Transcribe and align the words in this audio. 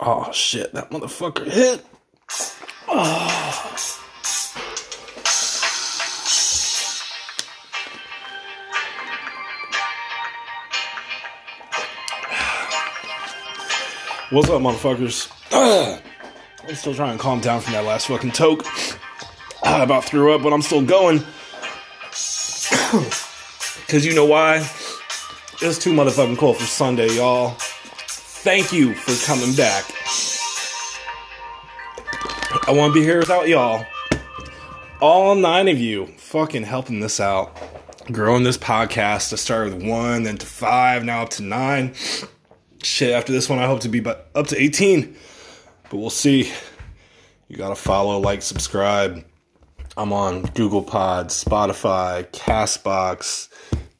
Oh 0.00 0.30
shit, 0.32 0.72
that 0.74 0.90
motherfucker 0.90 1.44
hit. 1.48 1.84
Oh. 2.86 3.34
What's 14.30 14.50
up, 14.50 14.62
motherfuckers? 14.62 15.30
I'm 16.68 16.74
still 16.74 16.94
trying 16.94 17.16
to 17.16 17.22
calm 17.22 17.40
down 17.40 17.60
from 17.60 17.72
that 17.72 17.84
last 17.84 18.06
fucking 18.06 18.32
toke. 18.32 18.64
I 19.64 19.82
about 19.82 20.04
threw 20.04 20.32
up, 20.32 20.42
but 20.42 20.52
I'm 20.52 20.62
still 20.62 20.82
going. 20.82 21.22
Because 23.88 24.04
you 24.04 24.14
know 24.14 24.26
why? 24.26 24.58
It's 25.62 25.78
too 25.78 25.94
motherfucking 25.94 26.36
cold 26.36 26.58
for 26.58 26.66
Sunday, 26.66 27.10
y'all. 27.16 27.56
Thank 28.48 28.72
you 28.72 28.94
for 28.94 29.26
coming 29.26 29.54
back. 29.54 29.84
I 32.66 32.72
want 32.72 32.94
to 32.94 32.98
be 32.98 33.04
here 33.04 33.18
without 33.18 33.46
y'all. 33.46 33.84
All 35.02 35.34
nine 35.34 35.68
of 35.68 35.78
you 35.78 36.06
fucking 36.16 36.62
helping 36.62 37.00
this 37.00 37.20
out. 37.20 37.54
Growing 38.10 38.44
this 38.44 38.56
podcast 38.56 39.28
to 39.28 39.36
start 39.36 39.70
with 39.70 39.86
one, 39.86 40.22
then 40.22 40.38
to 40.38 40.46
five, 40.46 41.04
now 41.04 41.24
up 41.24 41.28
to 41.32 41.42
nine. 41.42 41.92
Shit, 42.82 43.12
after 43.12 43.32
this 43.32 43.50
one, 43.50 43.58
I 43.58 43.66
hope 43.66 43.80
to 43.80 43.90
be 43.90 44.02
up 44.06 44.46
to 44.46 44.58
18. 44.58 45.14
But 45.90 45.98
we'll 45.98 46.08
see. 46.08 46.50
You 47.48 47.56
gotta 47.58 47.76
follow, 47.76 48.18
like, 48.18 48.40
subscribe. 48.40 49.26
I'm 49.94 50.10
on 50.14 50.40
Google 50.54 50.82
Pod, 50.82 51.28
Spotify, 51.28 52.26
Castbox, 52.30 53.50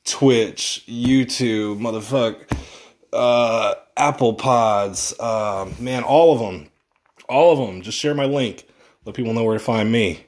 Twitch, 0.06 0.84
YouTube, 0.88 1.80
motherfuck, 1.80 2.50
uh, 3.12 3.74
Apple 3.96 4.34
Pods, 4.34 5.14
uh, 5.18 5.70
man, 5.78 6.02
all 6.02 6.34
of 6.34 6.40
them. 6.40 6.70
All 7.28 7.52
of 7.52 7.58
them. 7.58 7.82
Just 7.82 7.98
share 7.98 8.14
my 8.14 8.24
link. 8.24 8.66
Let 9.04 9.14
people 9.14 9.32
know 9.32 9.44
where 9.44 9.58
to 9.58 9.64
find 9.64 9.90
me. 9.90 10.26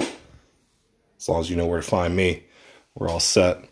As 0.00 1.28
long 1.28 1.40
as 1.40 1.50
you 1.50 1.56
know 1.56 1.66
where 1.66 1.80
to 1.80 1.86
find 1.86 2.14
me, 2.14 2.44
we're 2.94 3.08
all 3.08 3.20
set. 3.20 3.64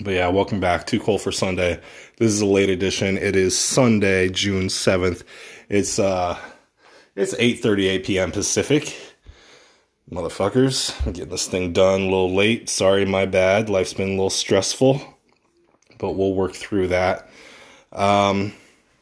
But 0.00 0.14
yeah, 0.14 0.28
welcome 0.28 0.60
back. 0.60 0.86
Too 0.86 1.00
cold 1.00 1.22
for 1.22 1.32
Sunday. 1.32 1.80
This 2.18 2.32
is 2.32 2.40
a 2.40 2.46
late 2.46 2.70
edition. 2.70 3.16
It 3.16 3.36
is 3.36 3.56
Sunday, 3.56 4.28
June 4.28 4.66
7th. 4.66 5.22
It's 5.68 5.98
uh 5.98 6.38
it's 7.16 7.34
8:38 7.34 8.04
p.m. 8.04 8.32
Pacific. 8.32 8.96
Motherfuckers, 10.10 10.94
I'm 11.06 11.12
getting 11.12 11.30
this 11.30 11.46
thing 11.46 11.72
done 11.72 12.02
a 12.02 12.04
little 12.04 12.34
late. 12.34 12.68
Sorry, 12.68 13.04
my 13.06 13.24
bad. 13.24 13.70
Life's 13.70 13.94
been 13.94 14.08
a 14.08 14.12
little 14.12 14.30
stressful, 14.30 15.00
but 15.98 16.12
we'll 16.12 16.34
work 16.34 16.54
through 16.54 16.88
that. 16.88 17.28
Um 17.94 18.52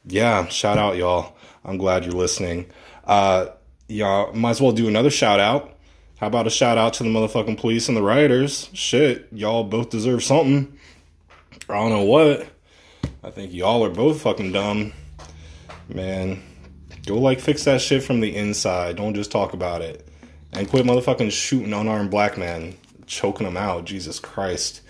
yeah, 0.04 0.46
shout 0.48 0.78
out 0.78 0.96
y'all. 0.96 1.36
I'm 1.64 1.78
glad 1.78 2.04
you're 2.04 2.14
listening. 2.14 2.70
Uh 3.04 3.46
y'all 3.88 4.32
might 4.32 4.50
as 4.50 4.60
well 4.60 4.72
do 4.72 4.88
another 4.88 5.10
shout 5.10 5.40
out. 5.40 5.76
How 6.18 6.28
about 6.28 6.46
a 6.46 6.50
shout 6.50 6.78
out 6.78 6.94
to 6.94 7.02
the 7.02 7.08
motherfucking 7.08 7.58
police 7.58 7.88
and 7.88 7.96
the 7.96 8.02
rioters? 8.02 8.70
Shit, 8.72 9.26
y'all 9.32 9.64
both 9.64 9.90
deserve 9.90 10.22
something. 10.22 10.78
I 11.68 11.74
don't 11.74 11.90
know 11.90 12.04
what. 12.04 12.46
I 13.24 13.30
think 13.30 13.52
y'all 13.52 13.84
are 13.84 13.90
both 13.90 14.22
fucking 14.22 14.52
dumb. 14.52 14.92
Man, 15.88 16.42
go 17.06 17.18
like 17.18 17.40
fix 17.40 17.64
that 17.64 17.80
shit 17.80 18.02
from 18.02 18.20
the 18.20 18.36
inside. 18.36 18.96
Don't 18.96 19.14
just 19.14 19.32
talk 19.32 19.52
about 19.52 19.82
it. 19.82 20.06
And 20.52 20.68
quit 20.68 20.86
motherfucking 20.86 21.32
shooting 21.32 21.72
unarmed 21.72 22.10
black 22.10 22.38
men, 22.38 22.76
choking 23.06 23.46
them 23.46 23.56
out. 23.56 23.84
Jesus 23.84 24.20
Christ. 24.20 24.82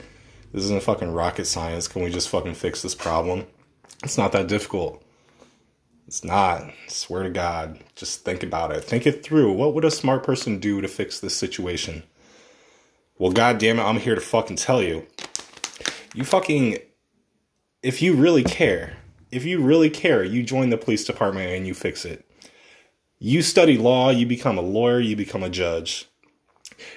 This 0.53 0.65
isn't 0.65 0.83
fucking 0.83 1.13
rocket 1.13 1.47
science. 1.47 1.89
Can 1.89 2.03
we 2.03 2.11
just 2.11 2.29
fucking 2.29 2.55
fix 2.55 2.83
this 2.83 2.95
problem? 2.95 3.47
It's 4.03 4.19
not 4.19 4.33
that 4.33 4.49
difficult. 4.49 5.03
It's 6.07 6.25
not. 6.25 6.63
I 6.63 6.75
swear 6.89 7.23
to 7.23 7.31
God. 7.31 7.79
Just 7.95 8.25
think 8.25 8.43
about 8.43 8.73
it. 8.73 8.85
Think 8.85 9.07
it 9.07 9.23
through. 9.23 9.53
What 9.53 9.75
would 9.75 9.85
a 9.85 9.91
smart 9.91 10.25
person 10.25 10.59
do 10.59 10.81
to 10.81 10.89
fix 10.89 11.21
this 11.21 11.37
situation? 11.37 12.03
Well, 13.19 13.33
god 13.33 13.59
damn 13.59 13.79
it, 13.79 13.83
I'm 13.83 13.99
here 13.99 14.15
to 14.15 14.21
fucking 14.21 14.57
tell 14.57 14.83
you. 14.83 15.07
You 16.15 16.25
fucking 16.25 16.79
if 17.83 18.01
you 18.01 18.15
really 18.15 18.45
care, 18.45 18.97
if 19.31 19.45
you 19.45 19.61
really 19.61 19.91
care, 19.91 20.23
you 20.23 20.43
join 20.43 20.71
the 20.71 20.77
police 20.77 21.05
department 21.05 21.51
and 21.51 21.67
you 21.67 21.75
fix 21.75 22.05
it. 22.05 22.25
You 23.19 23.43
study 23.43 23.77
law, 23.77 24.11
you 24.11 24.27
become 24.27 24.59
a 24.59 24.63
lawyer, 24.63 25.01
you 25.01 25.17
become 25.17 25.43
a 25.43 25.51
judge. 25.51 26.09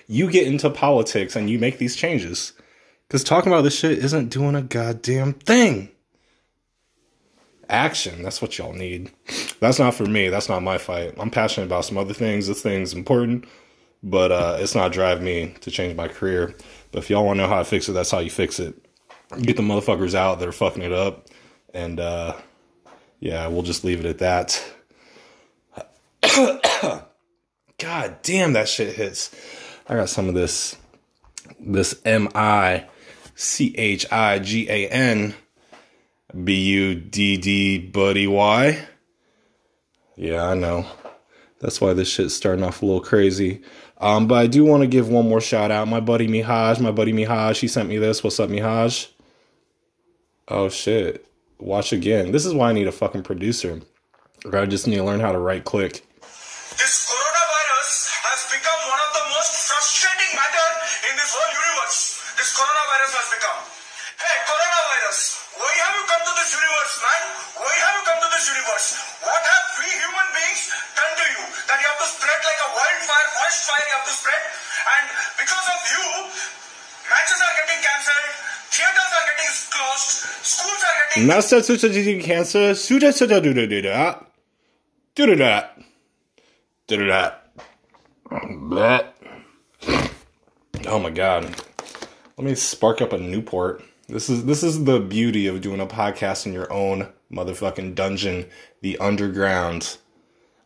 You 0.08 0.30
get 0.30 0.48
into 0.48 0.70
politics 0.70 1.36
and 1.36 1.50
you 1.50 1.60
make 1.60 1.78
these 1.78 1.96
changes. 1.96 2.54
Because 3.08 3.24
talking 3.24 3.52
about 3.52 3.62
this 3.62 3.78
shit 3.78 4.00
isn't 4.00 4.30
doing 4.30 4.56
a 4.56 4.62
goddamn 4.62 5.34
thing. 5.34 5.90
Action, 7.70 8.24
that's 8.24 8.42
what 8.42 8.58
y'all 8.58 8.74
need. 8.74 9.12
That's 9.60 9.80
not 9.80 9.96
for 9.96 10.06
me. 10.06 10.30
That's 10.30 10.50
not 10.50 10.64
my 10.64 10.78
fight. 10.78 11.16
I'm 11.18 11.30
passionate 11.30 11.66
about 11.66 11.86
some 11.86 11.98
other 11.98 12.14
things. 12.14 12.48
This 12.48 12.62
thing's 12.62 12.94
important, 12.94 13.46
but 14.04 14.32
uh, 14.32 14.58
it's 14.60 14.76
not 14.76 14.92
drive 14.92 15.22
me 15.22 15.56
to 15.62 15.72
change 15.72 15.96
my 15.96 16.08
career. 16.08 16.56
But 16.92 17.00
if 17.00 17.10
y'all 17.10 17.26
want 17.26 17.38
to 17.38 17.44
know 17.44 17.50
how 17.50 17.60
to 17.60 17.66
fix 17.66 17.90
it, 17.90 17.94
that's 17.94 18.12
how 18.12 18.20
you 18.20 18.30
fix 18.30 18.60
it 18.60 18.76
get 19.42 19.58
the 19.58 19.64
motherfuckers 19.64 20.16
out 20.16 20.40
that 20.40 20.48
are 20.48 20.54
fucking 20.54 20.84
it 20.84 20.92
up. 20.92 21.28
And 21.74 22.00
uh, 22.00 22.36
yeah, 23.20 23.48
we'll 23.48 23.64
just 23.64 23.84
leave 23.84 24.04
it 24.04 24.06
at 24.06 24.20
that. 24.20 24.64
God 27.78 28.18
damn, 28.24 28.54
that 28.54 28.70
shit 28.70 28.96
hits. 28.96 29.36
I 29.88 29.96
got 29.96 30.10
some 30.10 30.30
of 30.30 30.36
this, 30.36 30.78
this 31.60 32.02
M 32.06 32.30
I 32.34 32.88
C 33.36 33.76
H 33.78 34.06
I 34.12 34.40
G 34.40 34.70
A 34.70 34.90
N 34.90 35.36
B 36.44 36.64
U 36.72 36.96
D 36.96 37.38
D 37.38 37.78
Buddy 37.80 38.28
Y. 38.28 38.86
Yeah, 40.16 40.44
I 40.44 40.54
know. 40.56 40.86
That's 41.60 41.80
why 41.80 41.94
this 41.94 42.10
shit's 42.10 42.36
starting 42.36 42.64
off 42.64 42.82
a 42.82 42.86
little 42.86 43.02
crazy. 43.02 43.62
Um, 43.98 44.28
but 44.28 44.36
I 44.36 44.48
do 44.48 44.66
want 44.66 44.82
to 44.82 44.88
give 44.88 45.10
one 45.10 45.28
more 45.28 45.42
shout 45.42 45.72
out. 45.72 45.88
My 45.88 46.00
buddy 46.00 46.28
Mihaj, 46.28 46.80
my 46.82 46.92
buddy 46.92 47.14
Mihaj, 47.14 47.60
he 47.60 47.68
sent 47.68 47.90
me 47.90 47.98
this. 47.98 48.24
What's 48.24 48.40
up, 48.40 48.50
Mihaj? 48.50 49.08
Oh 50.48 50.70
shit. 50.70 51.26
Watch 51.58 51.94
again. 51.94 52.32
This 52.32 52.46
is 52.46 52.54
why 52.54 52.70
I 52.70 52.74
need 52.74 52.88
a 52.88 52.92
fucking 52.92 53.24
producer. 53.24 53.82
I 54.52 54.66
just 54.66 54.88
need 54.88 54.98
to 54.98 55.04
learn 55.04 55.22
how 55.22 55.32
to 55.32 55.40
right 55.40 55.64
click. 55.64 56.06
This 56.72 57.10
Master 81.18 81.58
Sucha 81.58 82.22
Cancer, 82.22 82.72
Sucha 82.72 83.10
Sucha 83.10 83.42
do 83.42 83.54
do 83.54 83.66
do 83.66 83.82
da. 83.82 84.20
Do 85.16 85.26
do 85.26 85.36
da. 85.36 85.64
Do 86.88 86.98
do 86.98 87.08
da. 87.08 87.32
Oh 90.88 91.00
my 91.00 91.10
god. 91.10 91.56
Let 92.38 92.46
me 92.46 92.54
spark 92.54 93.02
up 93.02 93.14
a 93.14 93.18
Newport. 93.18 93.82
This 94.08 94.30
is 94.30 94.44
this 94.44 94.62
is 94.62 94.84
the 94.84 95.00
beauty 95.00 95.48
of 95.48 95.62
doing 95.62 95.80
a 95.80 95.88
podcast 95.88 96.46
in 96.46 96.52
your 96.52 96.72
own 96.72 97.08
motherfucking 97.32 97.96
dungeon, 97.96 98.48
the 98.82 98.98
underground. 98.98 99.98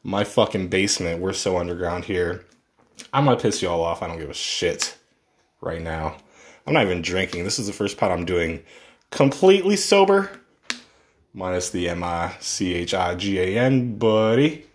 My 0.02 0.24
fucking 0.24 0.70
basement. 0.70 1.22
We're 1.22 1.34
so 1.34 1.60
underground 1.60 2.06
here. 2.06 2.44
I'm 3.14 3.26
gonna 3.26 3.38
piss 3.38 3.62
y'all 3.62 3.84
off. 3.84 4.02
I 4.02 4.08
don't 4.08 4.18
give 4.18 4.32
a 4.32 4.34
shit 4.34 4.98
right 5.62 5.82
now. 5.82 6.18
I'm 6.66 6.74
not 6.74 6.86
even 6.86 7.04
drinking. 7.04 7.44
This 7.44 7.60
is 7.60 7.68
the 7.68 7.74
first 7.74 7.98
pot 7.98 8.12
I'm 8.12 8.26
doing 8.26 8.64
completely 9.12 9.76
sober, 9.76 10.30
minus 11.34 11.70
the 11.70 11.90
M 11.90 12.04
I 12.04 12.36
C 12.40 12.74
H 12.74 12.94
I 12.94 13.16
G 13.16 13.40
A 13.40 13.60
N, 13.60 13.98
buddy. 13.98 14.66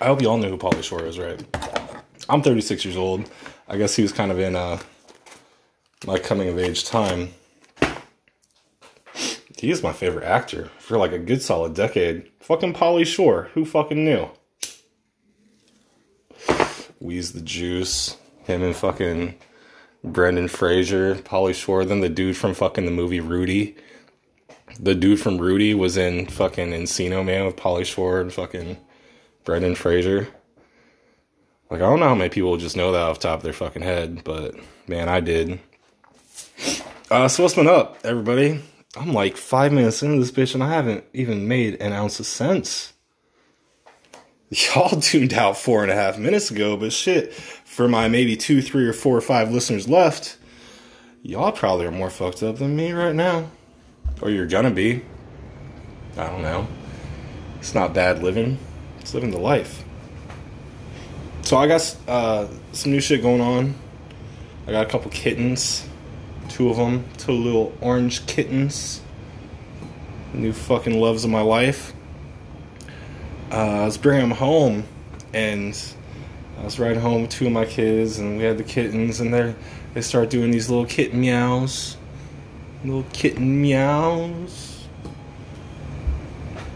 I 0.00 0.06
hope 0.06 0.22
you 0.22 0.28
all 0.28 0.38
know 0.38 0.48
who 0.48 0.58
Pauly 0.58 0.82
Shore 0.82 1.04
is, 1.04 1.18
right? 1.18 1.42
I'm 2.28 2.42
36 2.42 2.84
years 2.84 2.96
old. 2.96 3.28
I 3.66 3.76
guess 3.76 3.96
he 3.96 4.02
was 4.02 4.12
kind 4.12 4.30
of 4.30 4.38
in 4.38 4.54
uh, 4.54 4.78
my 6.06 6.18
coming 6.18 6.48
of 6.48 6.58
age 6.58 6.84
time. 6.84 7.30
He 9.56 9.72
is 9.72 9.82
my 9.82 9.92
favorite 9.92 10.24
actor 10.24 10.70
for 10.78 10.98
like 10.98 11.10
a 11.10 11.18
good 11.18 11.42
solid 11.42 11.74
decade. 11.74 12.30
Fucking 12.40 12.74
Pauly 12.74 13.04
Shore. 13.04 13.50
Who 13.54 13.64
fucking 13.64 14.04
knew? 14.04 14.28
Wheeze 17.00 17.32
the 17.32 17.40
Juice. 17.40 18.16
Him 18.44 18.62
and 18.62 18.76
fucking 18.76 19.34
Brendan 20.04 20.48
Fraser, 20.48 21.16
Pauly 21.16 21.54
Shore, 21.54 21.84
then 21.84 22.00
the 22.00 22.08
dude 22.08 22.36
from 22.36 22.54
fucking 22.54 22.84
the 22.84 22.90
movie 22.90 23.20
Rudy. 23.20 23.76
The 24.78 24.94
dude 24.94 25.20
from 25.20 25.38
Rudy 25.38 25.74
was 25.74 25.96
in 25.96 26.26
fucking 26.26 26.70
Encino 26.70 27.24
Man 27.24 27.46
with 27.46 27.56
Pauly 27.56 27.84
Shore 27.84 28.20
and 28.20 28.32
fucking 28.32 28.78
Brendan 29.44 29.74
Fraser. 29.74 30.28
Like 31.70 31.80
I 31.80 31.84
don't 31.84 32.00
know 32.00 32.08
how 32.08 32.14
many 32.14 32.30
people 32.30 32.56
just 32.56 32.76
know 32.76 32.92
that 32.92 33.02
off 33.02 33.18
top 33.18 33.38
of 33.38 33.42
their 33.42 33.52
fucking 33.52 33.82
head, 33.82 34.22
but 34.24 34.54
man, 34.86 35.08
I 35.08 35.20
did. 35.20 35.58
Uh, 37.10 37.28
so 37.28 37.42
what's 37.42 37.54
been 37.54 37.66
up, 37.66 37.98
everybody? 38.04 38.60
I'm 38.96 39.12
like 39.12 39.36
five 39.36 39.72
minutes 39.72 40.02
into 40.02 40.18
this 40.18 40.30
bitch 40.30 40.54
and 40.54 40.62
I 40.62 40.72
haven't 40.72 41.04
even 41.12 41.48
made 41.48 41.80
an 41.80 41.92
ounce 41.92 42.20
of 42.20 42.26
sense. 42.26 42.92
Y'all 44.50 45.00
tuned 45.00 45.34
out 45.34 45.58
four 45.58 45.82
and 45.82 45.90
a 45.90 45.94
half 45.94 46.18
minutes 46.18 46.50
ago, 46.50 46.76
but 46.76 46.92
shit, 46.92 47.32
for 47.78 47.86
my 47.86 48.08
maybe 48.08 48.36
two, 48.36 48.60
three, 48.60 48.88
or 48.88 48.92
four 48.92 49.16
or 49.16 49.20
five 49.20 49.52
listeners 49.52 49.88
left, 49.88 50.36
y'all 51.22 51.52
probably 51.52 51.86
are 51.86 51.92
more 51.92 52.10
fucked 52.10 52.42
up 52.42 52.56
than 52.56 52.74
me 52.74 52.90
right 52.90 53.14
now. 53.14 53.48
Or 54.20 54.30
you're 54.30 54.48
gonna 54.48 54.72
be. 54.72 55.04
I 56.16 56.26
don't 56.26 56.42
know. 56.42 56.66
It's 57.60 57.76
not 57.76 57.94
bad 57.94 58.20
living, 58.20 58.58
it's 58.98 59.14
living 59.14 59.30
the 59.30 59.38
life. 59.38 59.84
So 61.42 61.56
I 61.56 61.68
got 61.68 61.96
uh, 62.08 62.48
some 62.72 62.90
new 62.90 62.98
shit 62.98 63.22
going 63.22 63.40
on. 63.40 63.76
I 64.66 64.72
got 64.72 64.84
a 64.84 64.90
couple 64.90 65.12
kittens, 65.12 65.86
two 66.48 66.70
of 66.70 66.78
them, 66.78 67.04
two 67.16 67.30
little 67.30 67.72
orange 67.80 68.26
kittens. 68.26 69.02
New 70.34 70.52
fucking 70.52 71.00
loves 71.00 71.22
of 71.22 71.30
my 71.30 71.42
life. 71.42 71.92
Uh, 73.52 73.82
I 73.82 73.84
was 73.84 73.98
bringing 73.98 74.30
them 74.30 74.36
home, 74.36 74.82
and 75.32 75.80
I 76.58 76.64
was 76.64 76.78
riding 76.78 77.00
home 77.00 77.22
with 77.22 77.30
two 77.30 77.46
of 77.46 77.52
my 77.52 77.64
kids, 77.64 78.18
and 78.18 78.36
we 78.36 78.44
had 78.44 78.58
the 78.58 78.64
kittens, 78.64 79.20
and 79.20 79.32
they 79.32 79.54
they 79.94 80.00
start 80.00 80.28
doing 80.28 80.50
these 80.50 80.68
little 80.68 80.86
kitten 80.86 81.20
meows, 81.20 81.96
little 82.84 83.04
kitten 83.12 83.62
meows. 83.62 84.86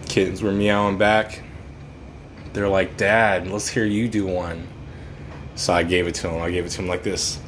Kittens 0.07 0.43
were 0.43 0.53
meowing 0.53 0.99
back. 0.99 1.43
They're 2.53 2.69
like, 2.69 2.97
"Dad, 2.97 3.49
let's 3.49 3.69
hear 3.69 3.85
you 3.85 4.09
do 4.09 4.27
one." 4.27 4.69
So 5.57 5.73
I 5.73 5.83
gave 5.83 6.07
it 6.07 6.15
to 6.17 6.29
him. 6.29 6.41
I 6.41 6.51
gave 6.51 6.65
it 6.65 6.71
to 6.71 6.83
him 6.83 6.89
like 6.89 7.03
this. 7.03 7.39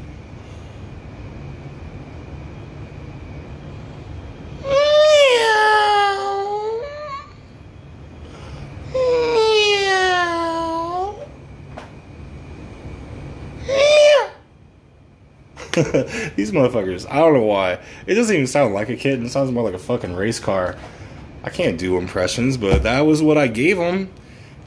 These 16.37 16.53
motherfuckers, 16.53 17.05
I 17.11 17.19
don't 17.19 17.35
know 17.35 17.43
why. 17.43 17.81
It 18.07 18.15
doesn't 18.15 18.33
even 18.33 18.47
sound 18.47 18.75
like 18.75 18.89
a 18.91 18.97
kitten. 18.97 19.27
It 19.27 19.31
sounds 19.31 19.51
more 19.51 19.65
like 19.65 19.75
a 19.75 19.79
fucking 19.79 20.15
race 20.15 20.39
car. 20.39 20.77
I 21.43 21.51
can't 21.51 21.79
do 21.79 21.99
impressions, 21.99 22.57
but 22.57 22.85
that 22.85 23.01
was 23.01 23.23
what 23.23 23.37
I 23.37 23.49
gave 23.49 23.77
them. 23.79 24.09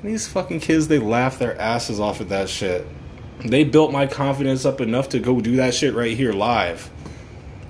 These 0.03 0.27
fucking 0.27 0.59
kids, 0.59 0.89
they 0.89 0.99
laugh 0.99 1.39
their 1.39 1.59
asses 1.59 1.99
off 1.99 2.19
at 2.19 2.27
that 2.29 2.49
shit. 2.49 2.85
They 3.39 3.63
built 3.63 3.93
my 3.93 4.05
confidence 4.05 4.65
up 4.65 4.81
enough 4.81 5.09
to 5.09 5.19
go 5.19 5.39
do 5.39 5.55
that 5.55 5.73
shit 5.73 5.93
right 5.93 6.15
here 6.15 6.33
live. 6.33 6.89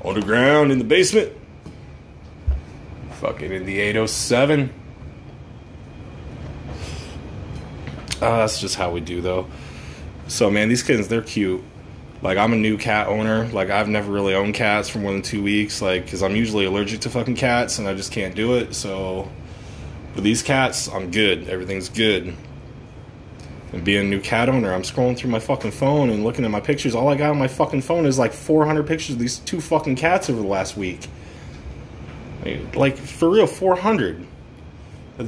On 0.03 0.15
the 0.15 0.21
ground 0.21 0.71
in 0.71 0.79
the 0.79 0.83
basement. 0.83 1.31
Fucking 3.19 3.51
in 3.51 3.67
the 3.67 3.79
807. 3.79 4.73
Uh, 8.19 8.37
that's 8.37 8.59
just 8.59 8.75
how 8.75 8.91
we 8.91 8.99
do, 8.99 9.21
though. 9.21 9.47
So, 10.27 10.49
man, 10.49 10.69
these 10.69 10.81
kids, 10.81 11.07
they're 11.07 11.21
cute. 11.21 11.63
Like, 12.21 12.37
I'm 12.37 12.51
a 12.51 12.57
new 12.57 12.77
cat 12.77 13.07
owner. 13.07 13.45
Like, 13.47 13.69
I've 13.69 13.87
never 13.87 14.11
really 14.11 14.33
owned 14.33 14.55
cats 14.55 14.89
for 14.89 14.99
more 14.99 15.11
than 15.11 15.21
two 15.21 15.43
weeks. 15.43 15.81
Like, 15.81 16.05
because 16.05 16.23
I'm 16.23 16.35
usually 16.35 16.65
allergic 16.65 17.01
to 17.01 17.09
fucking 17.09 17.35
cats 17.35 17.77
and 17.77 17.87
I 17.87 17.93
just 17.93 18.11
can't 18.11 18.35
do 18.35 18.55
it. 18.55 18.73
So, 18.73 19.29
with 20.15 20.23
these 20.23 20.41
cats, 20.41 20.87
I'm 20.87 21.11
good. 21.11 21.47
Everything's 21.47 21.89
good. 21.89 22.33
And 23.73 23.83
being 23.83 24.05
a 24.05 24.09
new 24.09 24.21
cat 24.21 24.49
owner, 24.49 24.73
I'm 24.73 24.81
scrolling 24.81 25.17
through 25.17 25.29
my 25.29 25.39
fucking 25.39 25.71
phone 25.71 26.09
and 26.09 26.23
looking 26.23 26.45
at 26.45 26.51
my 26.51 26.61
pictures. 26.61 26.95
All 26.95 27.09
I 27.09 27.15
got 27.15 27.29
on 27.31 27.37
my 27.37 27.47
fucking 27.47 27.81
phone 27.81 28.05
is 28.05 28.17
like 28.17 28.33
400 28.33 28.87
pictures 28.87 29.15
of 29.15 29.19
these 29.19 29.39
two 29.39 29.61
fucking 29.61 29.97
cats 29.97 30.29
over 30.29 30.41
the 30.41 30.47
last 30.47 30.77
week. 30.77 31.07
Like, 32.73 32.97
for 32.97 33.29
real, 33.29 33.45
400. 33.45 34.25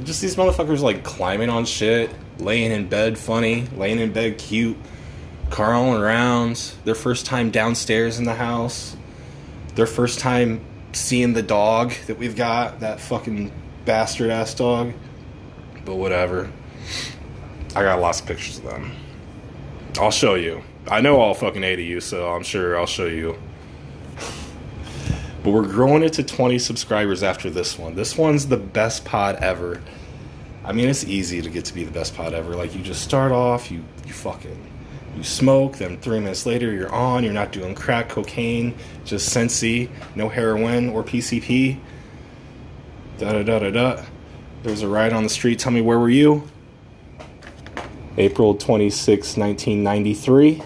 Just 0.04 0.22
these 0.22 0.36
motherfuckers 0.36 0.80
like 0.80 1.04
climbing 1.04 1.50
on 1.50 1.66
shit, 1.66 2.10
laying 2.38 2.72
in 2.72 2.88
bed 2.88 3.18
funny, 3.18 3.66
laying 3.76 3.98
in 3.98 4.12
bed 4.12 4.38
cute, 4.38 4.76
carling 5.50 6.00
around, 6.00 6.72
their 6.84 6.94
first 6.94 7.26
time 7.26 7.50
downstairs 7.50 8.18
in 8.18 8.24
the 8.24 8.34
house, 8.34 8.96
their 9.74 9.86
first 9.86 10.20
time 10.20 10.64
seeing 10.92 11.32
the 11.32 11.42
dog 11.42 11.92
that 12.06 12.18
we've 12.18 12.36
got, 12.36 12.80
that 12.80 13.00
fucking 13.00 13.52
bastard 13.84 14.30
ass 14.30 14.54
dog. 14.54 14.92
But 15.84 15.96
whatever. 15.96 16.50
I 17.74 17.82
got 17.82 18.00
lots 18.00 18.20
of 18.20 18.26
pictures 18.26 18.58
of 18.58 18.64
them. 18.64 18.92
I'll 19.98 20.10
show 20.10 20.34
you. 20.34 20.62
I 20.88 21.00
know 21.00 21.20
all 21.20 21.34
fucking 21.34 21.62
eight 21.62 21.78
of 21.78 21.84
you, 21.84 22.00
so 22.00 22.30
I'm 22.30 22.42
sure 22.42 22.78
I'll 22.78 22.86
show 22.86 23.06
you. 23.06 23.38
But 25.42 25.52
we're 25.52 25.66
growing 25.66 26.02
it 26.02 26.12
to 26.14 26.22
20 26.22 26.58
subscribers 26.58 27.22
after 27.22 27.48
this 27.48 27.78
one. 27.78 27.94
This 27.94 28.16
one's 28.16 28.46
the 28.48 28.56
best 28.56 29.04
pod 29.04 29.36
ever. 29.36 29.82
I 30.64 30.72
mean, 30.72 30.88
it's 30.88 31.04
easy 31.04 31.40
to 31.40 31.48
get 31.48 31.64
to 31.66 31.74
be 31.74 31.84
the 31.84 31.90
best 31.90 32.14
pod 32.14 32.34
ever. 32.34 32.54
Like, 32.54 32.74
you 32.74 32.82
just 32.82 33.02
start 33.02 33.32
off, 33.32 33.70
you, 33.70 33.82
you 34.06 34.12
fucking, 34.12 34.69
you 35.20 35.24
smoke, 35.24 35.76
then 35.76 35.98
three 35.98 36.18
minutes 36.18 36.46
later, 36.46 36.72
you're 36.72 36.92
on, 36.92 37.22
you're 37.24 37.32
not 37.32 37.52
doing 37.52 37.74
crack, 37.74 38.08
cocaine, 38.08 38.74
just 39.04 39.28
Sensi, 39.28 39.90
no 40.14 40.30
heroin 40.30 40.88
or 40.88 41.04
PCP. 41.04 41.78
Da 43.18 43.32
da 43.34 43.42
da 43.42 43.58
da 43.58 43.70
da. 43.70 44.02
There 44.62 44.70
was 44.70 44.82
a 44.82 44.88
riot 44.88 45.12
on 45.12 45.22
the 45.22 45.28
street. 45.28 45.58
Tell 45.58 45.72
me, 45.72 45.82
where 45.82 45.98
were 45.98 46.08
you? 46.08 46.48
April 48.16 48.54
26, 48.54 49.36
1993. 49.36 50.62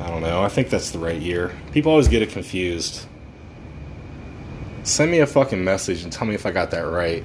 I 0.00 0.08
don't 0.08 0.22
know. 0.22 0.42
I 0.42 0.48
think 0.48 0.70
that's 0.70 0.90
the 0.90 0.98
right 0.98 1.20
year. 1.20 1.52
People 1.72 1.92
always 1.92 2.08
get 2.08 2.22
it 2.22 2.30
confused. 2.30 3.06
Send 4.84 5.10
me 5.10 5.20
a 5.20 5.26
fucking 5.26 5.62
message 5.62 6.02
and 6.02 6.12
tell 6.12 6.26
me 6.26 6.34
if 6.34 6.46
I 6.46 6.50
got 6.50 6.70
that 6.70 6.82
right. 6.82 7.24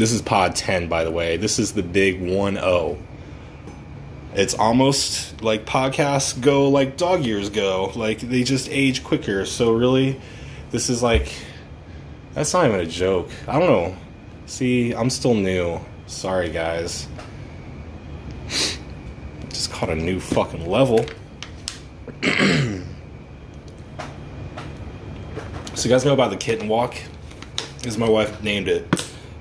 This 0.00 0.12
is 0.12 0.22
pod 0.22 0.56
10, 0.56 0.88
by 0.88 1.04
the 1.04 1.10
way. 1.10 1.36
This 1.36 1.58
is 1.58 1.74
the 1.74 1.82
big 1.82 2.22
1 2.22 2.54
0. 2.54 2.96
It's 4.32 4.54
almost 4.54 5.42
like 5.42 5.66
podcasts 5.66 6.40
go 6.40 6.70
like 6.70 6.96
dog 6.96 7.22
years 7.22 7.50
go. 7.50 7.92
Like 7.94 8.20
they 8.20 8.42
just 8.42 8.70
age 8.70 9.04
quicker. 9.04 9.44
So, 9.44 9.74
really, 9.74 10.18
this 10.70 10.88
is 10.88 11.02
like. 11.02 11.30
That's 12.32 12.54
not 12.54 12.64
even 12.66 12.80
a 12.80 12.86
joke. 12.86 13.28
I 13.46 13.58
don't 13.58 13.68
know. 13.68 13.94
See, 14.46 14.92
I'm 14.94 15.10
still 15.10 15.34
new. 15.34 15.78
Sorry, 16.06 16.48
guys. 16.48 17.06
Just 19.50 19.70
caught 19.70 19.90
a 19.90 19.94
new 19.94 20.18
fucking 20.18 20.66
level. 20.66 21.04
so, 22.22 22.30
you 25.84 25.90
guys 25.90 26.06
know 26.06 26.14
about 26.14 26.30
the 26.30 26.38
kitten 26.38 26.68
walk? 26.68 26.94
Because 27.76 27.98
my 27.98 28.08
wife 28.08 28.42
named 28.42 28.66
it. 28.66 28.99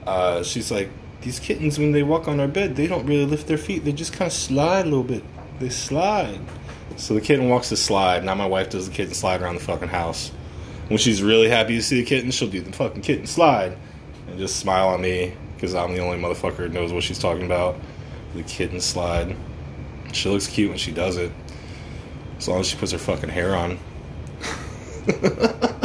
Uh, 0.09 0.41
she's 0.41 0.71
like, 0.71 0.89
these 1.21 1.37
kittens, 1.37 1.77
when 1.77 1.91
they 1.91 2.01
walk 2.01 2.27
on 2.27 2.39
our 2.39 2.47
bed, 2.47 2.75
they 2.75 2.87
don't 2.87 3.05
really 3.05 3.27
lift 3.27 3.45
their 3.45 3.59
feet. 3.59 3.85
They 3.85 3.91
just 3.91 4.11
kind 4.11 4.25
of 4.25 4.33
slide 4.33 4.87
a 4.87 4.89
little 4.89 5.03
bit. 5.03 5.23
They 5.59 5.69
slide. 5.69 6.39
So 6.97 7.13
the 7.13 7.21
kitten 7.21 7.47
walks 7.47 7.69
the 7.69 7.77
slide. 7.77 8.23
Now 8.23 8.33
my 8.33 8.47
wife 8.47 8.71
does 8.71 8.89
the 8.89 8.95
kitten 8.95 9.13
slide 9.13 9.39
around 9.39 9.53
the 9.53 9.61
fucking 9.61 9.89
house. 9.89 10.29
When 10.87 10.97
she's 10.97 11.21
really 11.21 11.47
happy 11.47 11.75
to 11.75 11.83
see 11.83 12.01
the 12.01 12.07
kitten, 12.07 12.31
she'll 12.31 12.49
do 12.49 12.59
the 12.59 12.71
fucking 12.71 13.03
kitten 13.03 13.27
slide 13.27 13.77
and 14.27 14.39
just 14.39 14.55
smile 14.55 14.95
at 14.95 14.99
me 14.99 15.33
because 15.53 15.75
I'm 15.75 15.93
the 15.93 15.99
only 15.99 16.17
motherfucker 16.17 16.57
that 16.57 16.73
knows 16.73 16.91
what 16.91 17.03
she's 17.03 17.19
talking 17.19 17.45
about. 17.45 17.75
The 18.33 18.41
kitten 18.41 18.81
slide. 18.81 19.35
She 20.11 20.27
looks 20.27 20.47
cute 20.47 20.69
when 20.69 20.79
she 20.79 20.91
does 20.91 21.17
it. 21.17 21.31
As 22.39 22.47
long 22.47 22.61
as 22.61 22.67
she 22.67 22.77
puts 22.77 22.93
her 22.93 22.97
fucking 22.97 23.29
hair 23.29 23.55
on. 23.55 23.77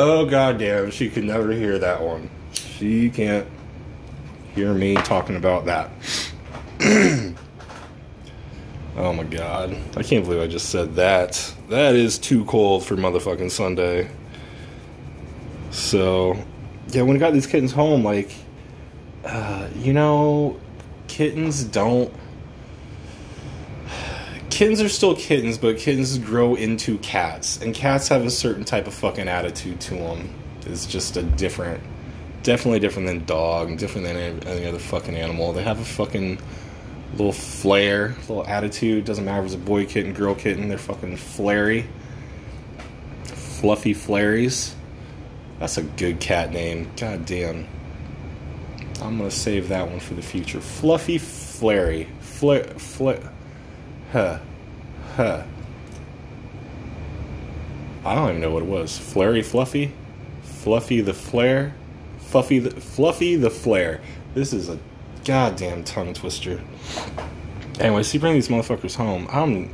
oh 0.00 0.24
goddamn, 0.24 0.90
she 0.90 1.10
could 1.10 1.24
never 1.24 1.52
hear 1.52 1.78
that 1.78 2.00
one. 2.00 2.30
She 2.54 3.10
can't 3.10 3.46
hear 4.54 4.72
me 4.72 4.94
talking 4.94 5.36
about 5.36 5.66
that. 5.66 5.90
oh 8.96 9.12
my 9.12 9.24
god. 9.24 9.76
I 9.96 10.02
can't 10.02 10.24
believe 10.24 10.40
I 10.40 10.46
just 10.46 10.70
said 10.70 10.94
that. 10.96 11.54
That 11.68 11.94
is 11.94 12.18
too 12.18 12.46
cold 12.46 12.84
for 12.84 12.96
motherfucking 12.96 13.50
Sunday. 13.50 14.10
So, 15.70 16.34
yeah, 16.88 17.02
when 17.02 17.16
I 17.16 17.18
got 17.18 17.34
these 17.34 17.46
kittens 17.46 17.72
home, 17.72 18.02
like, 18.02 18.32
uh, 19.24 19.68
you 19.76 19.92
know, 19.92 20.58
kittens 21.08 21.62
don't. 21.62 22.12
Kittens 24.60 24.82
are 24.82 24.90
still 24.90 25.16
kittens, 25.16 25.56
but 25.56 25.78
kittens 25.78 26.18
grow 26.18 26.54
into 26.54 26.98
cats, 26.98 27.62
and 27.62 27.74
cats 27.74 28.08
have 28.08 28.26
a 28.26 28.30
certain 28.30 28.62
type 28.62 28.86
of 28.86 28.92
fucking 28.92 29.26
attitude 29.26 29.80
to 29.80 29.94
them. 29.94 30.28
It's 30.66 30.84
just 30.84 31.16
a 31.16 31.22
different, 31.22 31.82
definitely 32.42 32.78
different 32.78 33.08
than 33.08 33.24
dog, 33.24 33.78
different 33.78 34.06
than 34.06 34.16
any, 34.46 34.66
other 34.66 34.78
fucking 34.78 35.16
animal. 35.16 35.54
They 35.54 35.62
have 35.62 35.80
a 35.80 35.84
fucking 35.86 36.38
little 37.12 37.32
flair, 37.32 38.14
little 38.28 38.46
attitude. 38.46 39.06
Doesn't 39.06 39.24
matter 39.24 39.40
if 39.40 39.46
it's 39.46 39.54
a 39.54 39.56
boy 39.56 39.86
kitten, 39.86 40.12
girl 40.12 40.34
kitten. 40.34 40.68
They're 40.68 40.76
fucking 40.76 41.16
flary, 41.16 41.86
fluffy 43.24 43.94
flaries. 43.94 44.74
That's 45.58 45.78
a 45.78 45.84
good 45.84 46.20
cat 46.20 46.52
name. 46.52 46.90
God 46.98 47.24
damn. 47.24 47.66
I'm 49.00 49.16
gonna 49.16 49.30
save 49.30 49.70
that 49.70 49.88
one 49.88 50.00
for 50.00 50.12
the 50.12 50.20
future. 50.20 50.60
Fluffy 50.60 51.16
Flary. 51.16 52.08
Flare. 52.20 52.64
Flare. 52.76 53.32
Huh. 54.12 54.40
Huh. 55.16 55.42
I 58.04 58.14
don't 58.14 58.30
even 58.30 58.40
know 58.40 58.50
what 58.50 58.62
it 58.62 58.68
was. 58.68 58.98
Flary 58.98 59.42
Fluffy? 59.42 59.92
Fluffy 60.42 61.00
the 61.00 61.12
Flare? 61.12 61.74
Fluffy 62.18 62.58
the, 62.58 62.70
Fluffy 62.70 63.36
the 63.36 63.50
Flare. 63.50 64.00
This 64.34 64.52
is 64.52 64.68
a 64.68 64.78
goddamn 65.24 65.84
tongue 65.84 66.14
twister. 66.14 66.60
Anyway, 67.78 68.02
you 68.04 68.20
bring 68.20 68.34
these 68.34 68.48
motherfuckers 68.48 68.94
home. 68.94 69.26
I'm. 69.30 69.70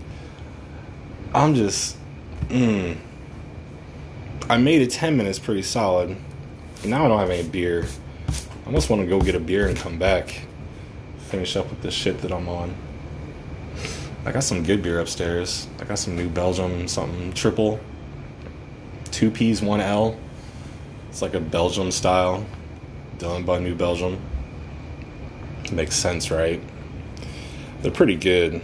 I'm 1.35 1.55
just. 1.55 1.97
Mm. 2.49 2.97
I 4.49 4.57
made 4.57 4.81
it 4.81 4.91
10 4.91 5.17
minutes 5.17 5.39
pretty 5.39 5.63
solid. 5.63 6.17
Now 6.85 7.05
I 7.05 7.09
don't 7.09 7.19
have 7.19 7.31
any 7.31 7.49
beer. 7.49 7.87
I 8.29 8.67
almost 8.67 8.89
want 8.91 9.03
to 9.03 9.09
go 9.09 9.21
get 9.21 9.35
a 9.35 9.41
beer 9.41 9.69
and 9.69 9.77
come 9.77 9.99
back. 9.99 10.43
Finish 11.29 11.57
up 11.57 11.69
with 11.69 11.83
the 11.83 11.91
shit 11.91 12.21
that 12.23 12.33
I'm 12.33 12.49
on. 12.49 12.75
I 14.27 14.33
got 14.33 14.43
some 14.43 14.65
good 14.65 14.83
beer 14.83 14.99
upstairs. 14.99 15.69
I 15.81 15.85
got 15.85 16.01
some 16.01 16.17
New 16.17 16.29
Belgium, 16.29 16.89
something 16.89 17.33
triple. 17.33 17.79
Two 19.13 19.31
P's, 19.31 19.63
one 19.63 19.81
L. 19.81 20.19
It's 21.09 21.23
like 21.23 21.35
a 21.35 21.41
Belgium 21.41 21.93
style, 21.93 22.45
done 23.19 23.45
by 23.45 23.61
New 23.61 23.77
Belgium. 23.77 24.21
Makes 25.71 25.95
sense, 25.95 26.33
right? 26.33 26.61
They're 27.81 27.93
pretty 27.93 28.17
good. 28.17 28.63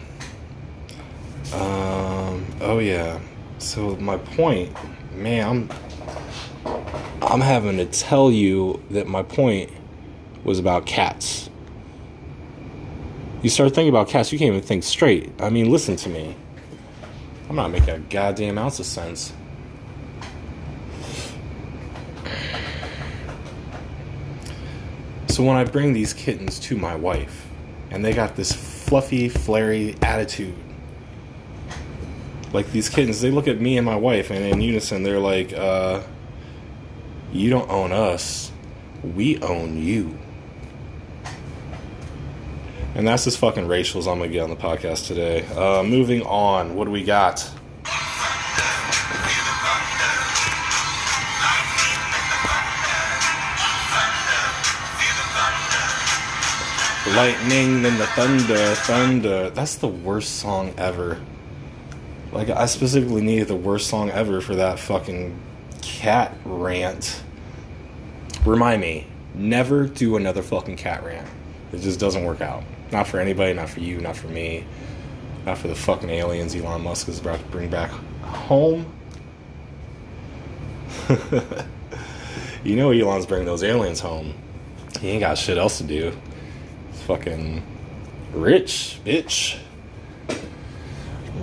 Um, 1.55 2.45
oh 2.61 2.81
yeah. 2.81 3.21
So 3.59 3.95
my 3.97 4.17
point, 4.17 4.77
man, 5.15 5.47
I'm 5.47 5.71
I'm 7.23 7.41
having 7.41 7.77
to 7.77 7.87
tell 7.87 8.33
you 8.33 8.83
that 8.91 9.07
my 9.07 9.23
point 9.23 9.71
was 10.43 10.59
about 10.59 10.87
cats. 10.87 11.49
You 13.43 13.51
start 13.51 13.75
thinking 13.75 13.89
about 13.89 14.09
cats, 14.09 14.33
you 14.33 14.39
can't 14.39 14.51
even 14.51 14.63
think 14.63 14.85
straight. 14.85 15.33
I 15.41 15.51
mean, 15.51 15.69
listen 15.69 15.97
to 15.97 16.09
me. 16.09 16.37
I'm 17.49 17.57
not 17.57 17.73
making 17.73 17.91
a 17.91 17.99
goddamn 17.99 18.57
ounce 18.57 18.79
of 18.79 18.87
sense. 18.87 19.33
So 25.27 25.43
when 25.43 25.57
I 25.57 25.65
bring 25.65 25.93
these 25.93 26.13
kittens 26.13 26.61
to 26.61 26.77
my 26.77 26.95
wife, 26.95 27.49
and 27.91 28.05
they 28.05 28.13
got 28.13 28.37
this 28.37 28.53
fluffy, 28.53 29.29
flary 29.29 29.97
attitude, 30.03 30.55
like 32.53 32.71
these 32.71 32.89
kittens, 32.89 33.21
they 33.21 33.33
look 33.33 33.49
at 33.49 33.61
me 33.61 33.77
and 33.77 33.85
my 33.85 33.97
wife, 33.97 34.31
and 34.31 34.45
in 34.45 34.61
unison, 34.61 35.03
they're 35.03 35.19
like, 35.19 35.53
uh, 35.53 36.01
You 37.33 37.51
don't 37.51 37.69
own 37.69 37.91
us, 37.91 38.53
we 39.03 39.41
own 39.41 39.83
you. 39.83 40.17
And 42.95 43.09
that's 43.09 43.27
as 43.27 43.37
fucking 43.37 43.69
racial 43.69 44.01
as 44.01 44.07
I'm 44.07 44.19
gonna 44.19 44.31
get 44.31 44.43
on 44.43 44.51
the 44.51 44.57
podcast 44.57 45.07
today. 45.07 45.47
Uh, 45.57 45.83
moving 45.83 46.23
on, 46.23 46.75
what 46.75 46.85
do 46.85 46.91
we 46.91 47.03
got? 47.03 47.51
Lightning, 57.17 57.83
then 57.83 57.99
the 57.99 58.07
thunder, 58.09 58.75
thunder. 58.75 59.51
That's 59.51 59.75
the 59.77 59.89
worst 59.89 60.37
song 60.37 60.73
ever. 60.79 61.21
Like, 62.31 62.49
I 62.49 62.67
specifically 62.67 63.23
needed 63.23 63.49
the 63.49 63.57
worst 63.57 63.89
song 63.89 64.11
ever 64.11 64.41
for 64.41 64.55
that 64.55 64.79
fucking 64.79 65.39
cat 65.83 66.37
rant. 66.45 67.23
Remind 68.47 68.81
me, 68.81 69.07
never 69.35 69.87
do 69.87 70.17
another 70.17 70.43
fucking 70.43 70.77
cat 70.77 71.05
rant. 71.05 71.29
It 71.73 71.81
just 71.81 71.99
doesn't 71.99 72.25
work 72.25 72.41
out. 72.41 72.63
Not 72.93 73.09
for 73.09 73.19
anybody, 73.19 73.55
not 73.55 73.71
for 73.71 73.81
you, 73.81 74.01
not 74.01 74.15
for 74.17 74.29
me, 74.29 74.65
not 75.47 75.57
for 75.59 75.69
the 75.69 75.75
fucking 75.75 76.11
aliens 76.11 76.55
Elon 76.55 76.83
Musk 76.83 77.09
is 77.09 77.19
about 77.19 77.39
to 77.39 77.45
bring 77.47 77.71
back 77.71 77.91
home. 78.21 78.87
you 82.63 82.77
know 82.77 82.91
Elon's 82.91 83.25
bringing 83.25 83.47
those 83.47 83.63
aliens 83.63 83.99
home. 83.99 84.35
He 85.01 85.09
ain't 85.09 85.21
got 85.21 85.39
shit 85.39 85.57
else 85.57 85.79
to 85.79 85.85
do. 85.85 86.13
He's 86.91 87.03
fucking 87.03 87.63
rich, 88.35 89.01
bitch. 89.05 89.59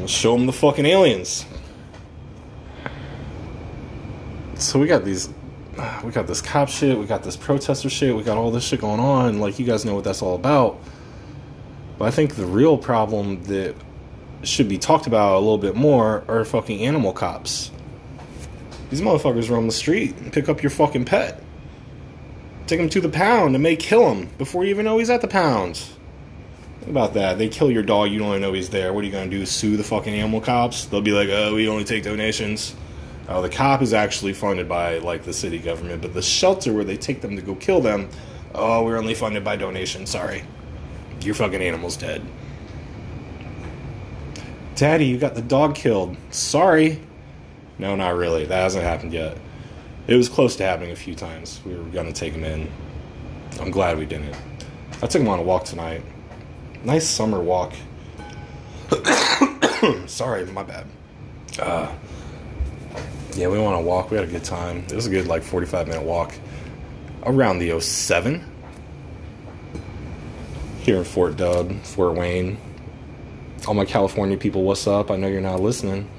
Show 0.06 0.36
him 0.36 0.46
the 0.46 0.54
fucking 0.54 0.86
aliens. 0.86 1.46
So 4.56 4.80
we 4.80 4.88
got 4.88 5.04
these 5.04 5.30
we 6.04 6.12
got 6.12 6.28
this 6.28 6.42
cop 6.42 6.70
shit, 6.70 6.98
we 6.98 7.06
got 7.06 7.24
this 7.24 7.38
protester 7.38 7.90
shit, 7.90 8.16
we 8.16 8.24
got 8.24 8.38
all 8.38 8.52
this 8.52 8.66
shit 8.66 8.82
going 8.82 9.00
on. 9.00 9.40
Like, 9.40 9.60
you 9.60 9.66
guys 9.66 9.86
know 9.86 9.96
what 9.96 10.04
that's 10.04 10.22
all 10.22 10.36
about. 10.36 10.80
But 12.00 12.06
I 12.06 12.12
think 12.12 12.36
the 12.36 12.46
real 12.46 12.78
problem 12.78 13.44
that 13.44 13.76
should 14.44 14.70
be 14.70 14.78
talked 14.78 15.06
about 15.06 15.36
a 15.36 15.40
little 15.40 15.58
bit 15.58 15.76
more 15.76 16.24
are 16.30 16.46
fucking 16.46 16.82
animal 16.82 17.12
cops. 17.12 17.72
These 18.90 19.02
motherfuckers 19.02 19.50
roam 19.50 19.68
the 19.68 19.74
street 19.74 20.16
and 20.18 20.32
pick 20.32 20.48
up 20.48 20.64
your 20.64 20.70
fucking 20.70 21.06
pet. 21.06 21.44
Take 22.68 22.80
him 22.80 22.90
to 22.90 23.02
the 23.02 23.10
pound 23.10 23.54
and 23.54 23.62
may 23.62 23.76
kill 23.76 24.14
him 24.14 24.30
before 24.38 24.64
you 24.64 24.70
even 24.70 24.86
know 24.86 24.98
he's 24.98 25.10
at 25.10 25.22
the 25.22 25.28
pound. 25.28 25.76
Think 26.80 26.92
about 26.92 27.14
that. 27.16 27.38
They 27.38 27.50
kill 27.50 27.70
your 27.70 27.84
dog, 27.84 28.12
you 28.12 28.20
don't 28.20 28.30
even 28.30 28.42
know 28.42 28.54
he's 28.54 28.70
there. 28.70 28.94
What 28.94 29.04
are 29.04 29.08
you 29.08 29.12
gonna 29.12 29.30
do? 29.30 29.46
Sue 29.46 29.76
the 29.76 29.84
fucking 29.84 30.14
animal 30.14 30.40
cops? 30.40 30.86
They'll 30.86 31.02
be 31.02 31.12
like, 31.12 31.28
oh, 31.30 31.54
we 31.54 31.68
only 31.68 31.84
take 31.84 32.04
donations. 32.04 32.76
Uh, 33.28 33.42
the 33.42 33.50
cop 33.50 33.82
is 33.82 33.94
actually 33.94 34.34
funded 34.34 34.70
by 34.70 35.00
like 35.00 35.24
the 35.24 35.34
city 35.34 35.60
government, 35.60 36.02
but 36.02 36.14
the 36.14 36.22
shelter 36.22 36.72
where 36.74 36.86
they 36.86 36.98
take 36.98 37.22
them 37.22 37.36
to 37.36 37.42
go 37.42 37.56
kill 37.56 37.82
them, 37.82 38.10
oh, 38.56 38.84
we're 38.84 38.98
only 38.98 39.14
funded 39.14 39.44
by 39.44 39.58
donations. 39.58 40.10
Sorry, 40.10 40.44
your 41.22 41.36
fucking 41.36 41.62
animal's 41.62 41.98
dead. 41.98 42.22
Daddy, 44.76 45.06
you 45.06 45.18
got 45.18 45.36
the 45.36 45.42
dog 45.42 45.76
killed. 45.76 46.16
Sorry. 46.32 47.02
No, 47.78 47.96
not 47.96 48.16
really. 48.16 48.46
That 48.46 48.62
hasn't 48.64 48.84
happened 48.84 49.14
yet. 49.14 49.38
It 50.08 50.16
was 50.16 50.30
close 50.30 50.56
to 50.58 50.64
happening 50.64 50.92
a 50.92 50.96
few 50.96 51.16
times. 51.16 51.62
We 51.66 51.76
were 51.76 51.84
gonna 51.86 52.14
take 52.14 52.34
him 52.34 52.44
in. 52.44 52.70
I'm 53.60 53.72
glad 53.72 53.98
we 53.98 54.06
didn't. 54.06 54.36
I 55.02 55.08
took 55.08 55.22
him 55.22 55.28
on 55.28 55.40
a 55.40 55.44
walk 55.44 55.66
tonight. 55.66 56.02
Nice 56.84 57.08
summer 57.08 57.42
walk. 57.42 57.74
Sorry, 60.08 60.46
my 60.46 60.64
bad. 60.64 60.86
Uh, 61.60 61.94
yeah, 63.36 63.48
we 63.48 63.58
went 63.58 63.68
on 63.68 63.76
a 63.76 63.82
walk. 63.82 64.12
We 64.12 64.18
had 64.18 64.28
a 64.28 64.32
good 64.32 64.44
time. 64.44 64.86
It 64.90 64.94
was 64.94 65.06
a 65.06 65.10
good, 65.10 65.28
like, 65.28 65.44
45 65.44 65.88
minute 65.88 66.04
walk 66.04 66.34
around 67.24 67.60
the 67.60 67.80
07 67.80 68.44
here 70.82 70.98
in 70.98 71.04
Fort 71.04 71.38
Dub, 71.38 71.82
Fort 71.84 72.16
Wayne. 72.16 72.58
All 73.68 73.74
my 73.74 73.86
California 73.86 74.38
people, 74.38 74.64
what's 74.64 74.88
up? 74.88 75.12
I 75.12 75.18
know 75.18 75.28
you're 75.28 75.42
not 75.42 75.60
listening. 75.60 76.10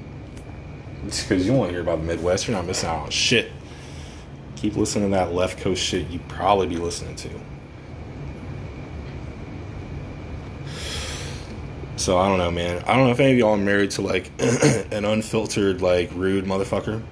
It's 1.06 1.22
because 1.22 1.46
you 1.46 1.52
want 1.52 1.68
to 1.68 1.72
hear 1.72 1.80
about 1.80 2.00
the 2.00 2.04
Midwest. 2.04 2.46
You're 2.46 2.56
not 2.56 2.66
missing 2.66 2.88
out 2.88 3.04
on 3.04 3.10
shit. 3.10 3.50
Keep 4.56 4.76
listening 4.76 5.10
to 5.10 5.16
that 5.16 5.32
left 5.32 5.58
coast 5.58 5.82
shit 5.82 6.08
you 6.10 6.18
probably 6.28 6.66
be 6.66 6.76
listening 6.76 7.16
to. 7.16 7.30
So 11.96 12.18
I 12.18 12.28
don't 12.28 12.38
know, 12.38 12.50
man. 12.50 12.82
I 12.86 12.96
don't 12.96 13.06
know 13.06 13.10
if 13.10 13.20
any 13.20 13.32
of 13.32 13.38
y'all 13.38 13.54
are 13.54 13.56
married 13.56 13.90
to 13.92 14.02
like 14.02 14.30
an 14.38 15.04
unfiltered, 15.04 15.80
like 15.80 16.10
rude 16.14 16.44
motherfucker. 16.44 17.02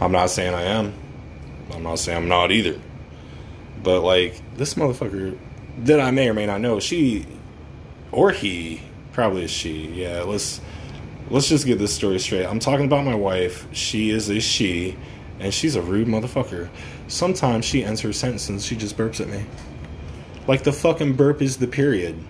I'm 0.00 0.12
not 0.12 0.30
saying 0.30 0.54
I 0.54 0.62
am. 0.62 0.94
I'm 1.72 1.82
not 1.82 1.98
saying 1.98 2.18
I'm 2.18 2.28
not 2.28 2.50
either. 2.50 2.80
But 3.82 4.00
like 4.00 4.40
this 4.56 4.74
motherfucker 4.74 5.38
that 5.78 6.00
I 6.00 6.10
may 6.10 6.28
or 6.28 6.34
may 6.34 6.46
not 6.46 6.60
know, 6.60 6.80
she 6.80 7.26
or 8.12 8.30
he 8.30 8.82
probably 9.12 9.44
is 9.44 9.50
she. 9.50 9.88
Yeah, 9.88 10.22
let's 10.22 10.60
let's 11.30 11.48
just 11.48 11.66
get 11.66 11.78
this 11.78 11.94
story 11.94 12.18
straight. 12.18 12.46
I'm 12.46 12.60
talking 12.60 12.86
about 12.86 13.04
my 13.04 13.14
wife. 13.14 13.66
She 13.72 14.10
is 14.10 14.28
a 14.28 14.40
she, 14.40 14.96
and 15.40 15.52
she's 15.52 15.76
a 15.76 15.82
rude 15.82 16.08
motherfucker. 16.08 16.68
Sometimes 17.08 17.64
she 17.64 17.84
ends 17.84 18.00
her 18.02 18.12
sentence 18.12 18.48
and 18.48 18.60
she 18.60 18.76
just 18.76 18.96
burps 18.96 19.20
at 19.20 19.28
me. 19.28 19.44
Like 20.46 20.64
the 20.64 20.72
fucking 20.72 21.14
burp 21.14 21.42
is 21.42 21.56
the 21.56 21.66
period 21.66 22.22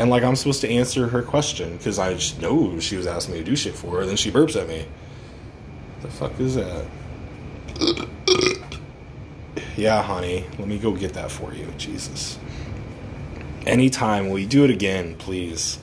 and 0.00 0.08
like 0.08 0.22
I'm 0.22 0.34
supposed 0.34 0.62
to 0.62 0.68
answer 0.70 1.08
her 1.08 1.22
question 1.22 1.76
because 1.76 1.98
I 1.98 2.14
just 2.14 2.40
know 2.40 2.80
she 2.80 2.96
was 2.96 3.06
asking 3.06 3.34
me 3.34 3.40
to 3.40 3.44
do 3.44 3.54
shit 3.54 3.74
for 3.74 3.98
her. 3.98 4.06
Then 4.06 4.16
she 4.16 4.30
burps 4.30 4.60
at 4.60 4.66
me. 4.66 4.86
The 6.00 6.08
fuck 6.08 6.38
is 6.40 6.54
that? 6.54 6.86
Yeah, 9.80 10.02
honey, 10.02 10.44
let 10.58 10.68
me 10.68 10.78
go 10.78 10.92
get 10.92 11.14
that 11.14 11.30
for 11.30 11.54
you. 11.54 11.66
Jesus. 11.78 12.38
Anytime, 13.66 14.28
will 14.28 14.38
you 14.38 14.46
do 14.46 14.64
it 14.64 14.70
again, 14.70 15.16
please? 15.16 15.78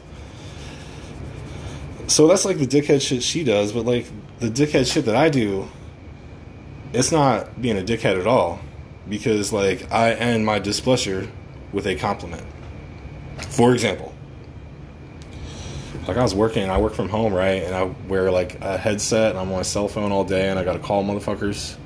So 2.08 2.27
that's 2.27 2.46
like 2.46 2.58
the 2.58 2.68
dickhead 2.68 3.01
shit 3.01 3.24
she 3.24 3.44
does, 3.44 3.72
but 3.74 3.86
like 3.86 4.06
the 4.39 4.50
dickhead 4.50 4.92
shit 4.92 5.06
that 5.06 5.16
I 5.16 5.30
do, 5.30 5.68
it's 6.94 7.12
not 7.12 7.62
being 7.62 7.77
a 7.77 7.82
dickhead 7.82 8.20
at 8.20 8.27
all. 8.27 8.60
Because 9.10 9.51
like 9.51 9.92
I 9.92 10.13
end 10.13 10.46
my 10.46 10.60
displeasure 10.60 11.30
with 11.72 11.88
a 11.88 11.96
compliment. 11.96 12.46
For 13.50 13.74
example, 13.74 14.13
like 16.08 16.18
I 16.18 16.24
was 16.24 16.36
working, 16.36 16.70
I 16.70 16.77
work 16.77 16.94
from 16.94 17.10
home, 17.10 17.34
right? 17.34 17.63
And 17.63 17.75
I 17.75 17.84
wear 18.08 18.32
like 18.32 18.62
a 18.62 18.77
headset 18.77 19.32
and 19.32 19.39
I'm 19.39 19.50
on 19.50 19.58
my 19.58 19.62
cell 19.63 19.88
phone 19.88 20.12
all 20.12 20.24
day 20.24 20.50
and 20.50 20.60
I 20.60 20.63
gotta 20.63 20.80
call 20.80 21.04
motherfuckers. 21.04 21.77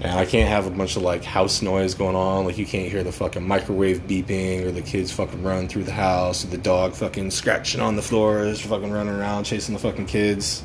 And 0.00 0.12
I 0.12 0.26
can't 0.26 0.48
have 0.48 0.66
a 0.66 0.70
bunch 0.70 0.96
of 0.96 1.02
like 1.02 1.24
house 1.24 1.60
noise 1.60 1.94
going 1.94 2.14
on. 2.14 2.44
Like 2.44 2.56
you 2.56 2.66
can't 2.66 2.90
hear 2.90 3.02
the 3.02 3.10
fucking 3.10 3.46
microwave 3.46 4.06
beeping 4.06 4.64
or 4.64 4.70
the 4.70 4.82
kids 4.82 5.10
fucking 5.10 5.42
running 5.42 5.68
through 5.68 5.84
the 5.84 5.92
house 5.92 6.44
or 6.44 6.48
the 6.48 6.58
dog 6.58 6.94
fucking 6.94 7.32
scratching 7.32 7.80
on 7.80 7.96
the 7.96 8.02
floors, 8.02 8.60
fucking 8.60 8.92
running 8.92 9.14
around 9.14 9.44
chasing 9.44 9.74
the 9.74 9.80
fucking 9.80 10.06
kids. 10.06 10.62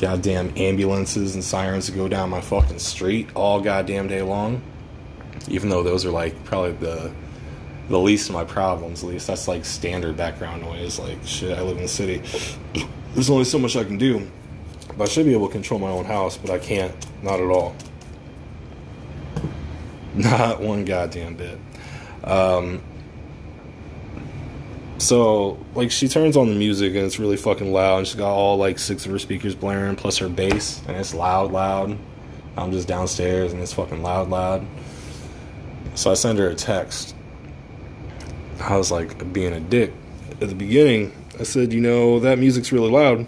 Goddamn 0.00 0.52
ambulances 0.56 1.34
and 1.34 1.42
sirens 1.42 1.86
that 1.86 1.96
go 1.96 2.08
down 2.08 2.28
my 2.28 2.42
fucking 2.42 2.78
street 2.78 3.30
all 3.34 3.60
goddamn 3.60 4.06
day 4.06 4.22
long. 4.22 4.60
Even 5.48 5.70
though 5.70 5.82
those 5.82 6.04
are 6.04 6.10
like 6.10 6.44
probably 6.44 6.72
the 6.72 7.10
the 7.88 7.98
least 7.98 8.28
of 8.28 8.34
my 8.34 8.44
problems. 8.44 9.02
At 9.02 9.08
least 9.08 9.26
that's 9.26 9.48
like 9.48 9.64
standard 9.64 10.16
background 10.16 10.62
noise. 10.62 10.98
Like 10.98 11.18
shit, 11.24 11.56
I 11.56 11.62
live 11.62 11.78
in 11.78 11.84
the 11.84 11.88
city. 11.88 12.22
There's 13.14 13.30
only 13.30 13.44
so 13.44 13.58
much 13.58 13.76
I 13.76 13.84
can 13.84 13.96
do. 13.96 14.30
I 15.00 15.04
should 15.06 15.26
be 15.26 15.32
able 15.32 15.46
to 15.46 15.52
control 15.52 15.78
my 15.78 15.90
own 15.90 16.04
house, 16.04 16.36
but 16.36 16.50
I 16.50 16.58
can't. 16.58 16.94
Not 17.22 17.40
at 17.40 17.48
all. 17.48 17.74
Not 20.14 20.60
one 20.60 20.84
goddamn 20.84 21.36
bit. 21.36 21.58
Um, 22.24 22.82
so, 24.98 25.64
like, 25.74 25.92
she 25.92 26.08
turns 26.08 26.36
on 26.36 26.48
the 26.48 26.54
music 26.54 26.94
and 26.96 27.04
it's 27.04 27.18
really 27.18 27.36
fucking 27.36 27.72
loud. 27.72 27.98
And 27.98 28.06
she's 28.06 28.16
got 28.16 28.32
all 28.32 28.56
like 28.56 28.78
six 28.78 29.06
of 29.06 29.12
her 29.12 29.18
speakers 29.18 29.54
blaring, 29.54 29.94
plus 29.94 30.18
her 30.18 30.28
bass, 30.28 30.82
and 30.88 30.96
it's 30.96 31.14
loud, 31.14 31.52
loud. 31.52 31.96
I'm 32.56 32.72
just 32.72 32.88
downstairs 32.88 33.52
and 33.52 33.62
it's 33.62 33.72
fucking 33.72 34.02
loud, 34.02 34.30
loud. 34.30 34.66
So 35.94 36.10
I 36.10 36.14
send 36.14 36.40
her 36.40 36.48
a 36.48 36.54
text. 36.54 37.14
I 38.60 38.76
was 38.76 38.90
like 38.90 39.32
being 39.32 39.52
a 39.52 39.60
dick 39.60 39.92
at 40.40 40.48
the 40.48 40.54
beginning. 40.54 41.12
I 41.38 41.44
said, 41.44 41.72
you 41.72 41.80
know, 41.80 42.18
that 42.18 42.40
music's 42.40 42.72
really 42.72 42.90
loud 42.90 43.26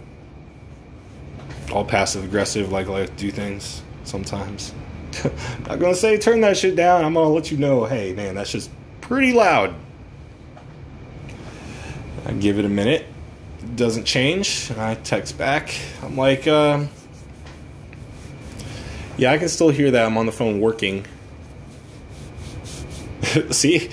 all 1.72 1.84
passive 1.84 2.24
aggressive, 2.24 2.72
like 2.72 2.88
like 2.88 3.16
do 3.16 3.30
things 3.30 3.82
sometimes. 4.04 4.74
Not 5.66 5.78
gonna 5.78 5.94
say 5.94 6.18
turn 6.18 6.40
that 6.42 6.56
shit 6.56 6.76
down. 6.76 7.04
I'm 7.04 7.14
gonna 7.14 7.28
let 7.28 7.50
you 7.50 7.58
know, 7.58 7.84
hey 7.84 8.12
man, 8.12 8.34
that's 8.34 8.52
just 8.52 8.70
pretty 9.00 9.32
loud. 9.32 9.74
I 12.26 12.32
give 12.32 12.58
it 12.58 12.64
a 12.64 12.68
minute. 12.68 13.06
It 13.60 13.76
doesn't 13.76 14.04
change. 14.04 14.70
I 14.72 14.94
text 14.94 15.36
back. 15.36 15.74
I'm 16.02 16.16
like, 16.16 16.46
uh, 16.46 16.86
yeah, 19.16 19.32
I 19.32 19.38
can 19.38 19.48
still 19.48 19.70
hear 19.70 19.90
that. 19.90 20.06
I'm 20.06 20.16
on 20.16 20.26
the 20.26 20.32
phone 20.32 20.60
working. 20.60 21.04
See, 23.50 23.90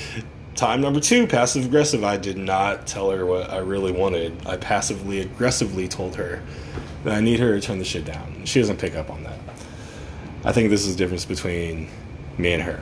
time 0.55 0.81
number 0.81 0.99
two, 0.99 1.27
passive 1.27 1.65
aggressive. 1.65 2.03
I 2.03 2.17
did 2.17 2.37
not 2.37 2.87
tell 2.87 3.11
her 3.11 3.25
what 3.25 3.49
I 3.49 3.57
really 3.57 3.91
wanted. 3.91 4.45
I 4.45 4.57
passively 4.57 5.19
aggressively 5.21 5.87
told 5.87 6.15
her 6.15 6.41
I 7.05 7.21
need 7.21 7.39
her 7.39 7.59
to 7.59 7.65
turn 7.65 7.79
the 7.79 7.85
shit 7.85 8.05
down. 8.05 8.43
She 8.45 8.59
doesn't 8.59 8.79
pick 8.79 8.95
up 8.95 9.09
on 9.09 9.23
that. 9.23 9.39
I 10.43 10.51
think 10.51 10.69
this 10.69 10.85
is 10.85 10.95
the 10.95 11.03
difference 11.03 11.25
between 11.25 11.89
me 12.37 12.53
and 12.53 12.63
her. 12.63 12.81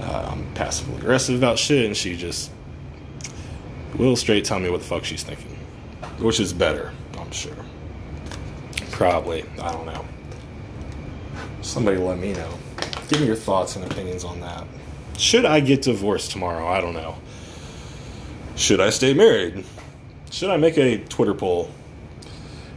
Uh, 0.00 0.30
I'm 0.32 0.52
passive 0.54 0.94
aggressive 0.96 1.36
about 1.36 1.58
shit, 1.58 1.86
and 1.86 1.96
she 1.96 2.16
just 2.16 2.50
will 3.96 4.16
straight 4.16 4.44
tell 4.44 4.60
me 4.60 4.70
what 4.70 4.80
the 4.80 4.86
fuck 4.86 5.04
she's 5.04 5.22
thinking, 5.22 5.56
which 6.18 6.40
is 6.40 6.52
better, 6.52 6.92
I'm 7.18 7.30
sure. 7.30 7.56
Probably, 8.90 9.44
I 9.60 9.72
don't 9.72 9.86
know. 9.86 10.04
Somebody 11.62 11.96
let 11.96 12.18
me 12.18 12.32
know. 12.32 12.50
Give 13.08 13.20
me 13.20 13.26
your 13.26 13.36
thoughts 13.36 13.76
and 13.76 13.90
opinions 13.90 14.24
on 14.24 14.40
that. 14.40 14.66
Should 15.18 15.44
I 15.44 15.60
get 15.60 15.82
divorced 15.82 16.30
tomorrow? 16.30 16.66
I 16.66 16.80
don't 16.80 16.94
know. 16.94 17.16
Should 18.56 18.80
I 18.80 18.90
stay 18.90 19.14
married? 19.14 19.64
Should 20.30 20.50
I 20.50 20.56
make 20.56 20.76
a 20.76 20.98
Twitter 20.98 21.34
poll 21.34 21.70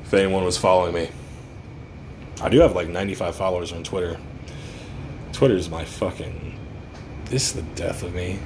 if 0.09 0.13
anyone 0.15 0.43
was 0.43 0.57
following 0.57 0.91
me. 0.91 1.07
I 2.41 2.49
do 2.49 2.61
have 2.61 2.75
like 2.75 2.87
95 2.87 3.35
followers 3.35 3.71
on 3.71 3.83
Twitter. 3.83 4.17
Twitter 5.33 5.53
is 5.53 5.69
my 5.69 5.85
fucking. 5.85 6.57
This 7.25 7.49
is 7.49 7.53
the 7.53 7.61
death 7.75 8.01
of 8.01 8.15
me. 8.15 8.39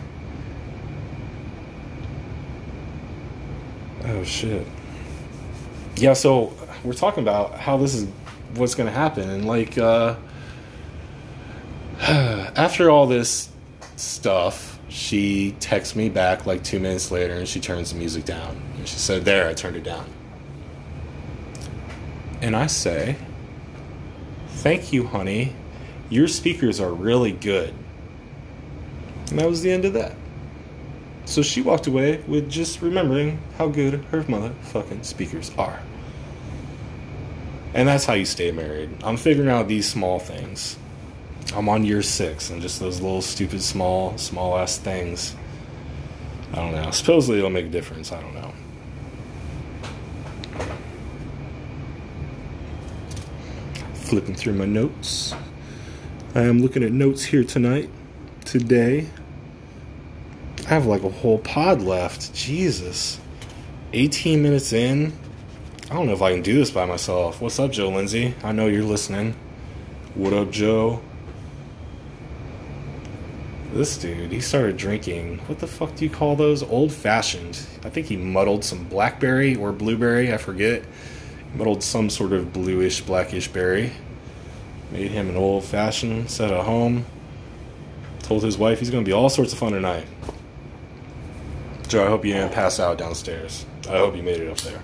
Oh 4.04 4.26
shit. 4.26 4.68
Yeah, 5.96 6.12
so 6.12 6.54
we're 6.84 6.92
talking 6.92 7.24
about 7.24 7.58
how 7.58 7.78
this 7.78 7.96
is 7.96 8.10
what's 8.56 8.76
gonna 8.76 8.92
happen, 8.92 9.30
and 9.30 9.46
like, 9.46 9.78
uh. 9.78 10.18
After 12.02 12.90
all 12.90 13.08
this 13.08 13.48
stuff, 13.96 14.82
she 14.90 15.56
texts 15.62 15.96
me 15.96 16.10
back 16.10 16.46
like 16.46 16.62
two 16.62 16.82
minutes 16.82 17.10
later 17.10 17.36
and 17.36 17.48
she 17.48 17.62
turns 17.62 17.94
the 17.94 17.98
music 17.98 18.26
down. 18.26 18.62
And 18.76 18.86
she 18.86 18.98
said, 18.98 19.24
There, 19.24 19.48
I 19.48 19.54
turned 19.54 19.78
it 19.78 19.84
down 19.84 20.06
and 22.44 22.58
I 22.58 22.68
say, 22.68 23.16
Thank 24.50 24.92
you, 24.92 25.08
honey. 25.08 25.56
Your 26.10 26.28
speakers 26.28 26.80
are 26.80 26.94
really 26.94 27.32
good. 27.32 27.74
And 29.30 29.40
that 29.40 29.48
was 29.48 29.62
the 29.62 29.72
end 29.72 29.86
of 29.86 29.94
that. 29.94 30.16
So 31.26 31.42
she 31.42 31.62
walked 31.62 31.88
away 31.88 32.18
with 32.28 32.50
just 32.50 32.82
remembering 32.82 33.42
how 33.58 33.70
good 33.70 34.04
her 34.12 34.24
motherfucking 34.24 35.06
speakers 35.06 35.52
are. 35.58 35.82
And 37.74 37.88
that's 37.88 38.06
how 38.06 38.14
you 38.14 38.26
stay 38.26 38.52
married. 38.52 38.90
I'm 39.04 39.18
figuring 39.18 39.50
out 39.50 39.70
these 39.70 39.90
small 39.90 40.20
things. 40.20 40.78
I'm 41.56 41.70
on 41.70 41.86
year 41.86 42.02
six, 42.02 42.50
and 42.50 42.62
just 42.62 42.80
those 42.80 43.00
little 43.00 43.22
stupid 43.22 43.62
small, 43.62 44.18
small 44.18 44.58
ass 44.58 44.78
things. 44.78 45.34
I 46.52 46.58
don't 46.58 46.74
know. 46.74 46.92
Supposedly 46.92 47.38
it'll 47.38 47.50
make 47.50 47.68
a 47.68 47.70
difference. 47.70 48.12
I 48.12 48.22
don't 48.22 48.34
know. 48.36 48.54
Flipping 54.14 54.36
through 54.36 54.54
my 54.54 54.66
notes. 54.66 55.34
I 56.36 56.42
am 56.42 56.62
looking 56.62 56.84
at 56.84 56.92
notes 56.92 57.24
here 57.24 57.44
tonight, 57.44 57.90
today. 58.46 59.10
I 60.60 60.70
have 60.70 60.86
like 60.86 61.02
a 61.02 61.10
whole 61.10 61.40
pod 61.40 61.82
left. 61.82 62.32
Jesus. 62.32 63.20
18 63.92 64.44
minutes 64.44 64.72
in. 64.72 65.14
I 65.90 65.96
don't 65.96 66.06
know 66.06 66.14
if 66.14 66.22
I 66.22 66.32
can 66.32 66.44
do 66.44 66.54
this 66.54 66.70
by 66.70 66.86
myself. 66.86 67.42
What's 67.42 67.58
up, 67.58 67.72
Joe 67.72 67.90
Lindsay? 67.90 68.36
I 68.44 68.52
know 68.52 68.68
you're 68.68 68.84
listening. 68.84 69.34
What 70.14 70.32
up, 70.32 70.52
Joe? 70.52 71.02
This 73.74 73.98
dude, 73.98 74.32
he 74.32 74.42
started 74.42 74.78
drinking. 74.78 75.40
What 75.48 75.58
the 75.58 75.66
fuck 75.66 75.96
do 75.96 76.06
you 76.06 76.12
call 76.12 76.36
those? 76.36 76.62
Old 76.62 76.94
fashioned. 76.94 77.66
I 77.84 77.90
think 77.90 78.06
he 78.06 78.18
muddled 78.18 78.64
some 78.64 78.84
blackberry 78.84 79.56
or 79.56 79.72
blueberry, 79.72 80.32
I 80.32 80.38
forget 80.38 80.84
muddled 81.56 81.84
some 81.84 82.10
sort 82.10 82.34
of 82.34 82.52
bluish, 82.52 83.02
blackish 83.02 83.48
berry. 83.48 83.92
Made 84.92 85.12
him 85.12 85.30
an 85.30 85.36
old 85.36 85.64
fashioned, 85.64 86.30
set 86.30 86.52
at 86.52 86.66
home. 86.66 87.06
Told 88.20 88.44
his 88.44 88.58
wife 88.58 88.80
he's 88.80 88.90
going 88.90 89.04
to 89.04 89.08
be 89.08 89.14
all 89.14 89.30
sorts 89.30 89.54
of 89.54 89.60
fun 89.60 89.74
tonight. 89.74 90.06
Joe, 91.88 92.06
I 92.06 92.10
hope 92.10 92.26
you 92.26 92.34
didn't 92.34 92.54
pass 92.54 92.80
out 92.80 92.98
downstairs. 92.98 93.66
I 93.88 93.98
hope 93.98 94.16
you 94.16 94.24
made 94.24 94.40
it 94.40 94.50
up 94.50 94.58
there. 94.60 94.82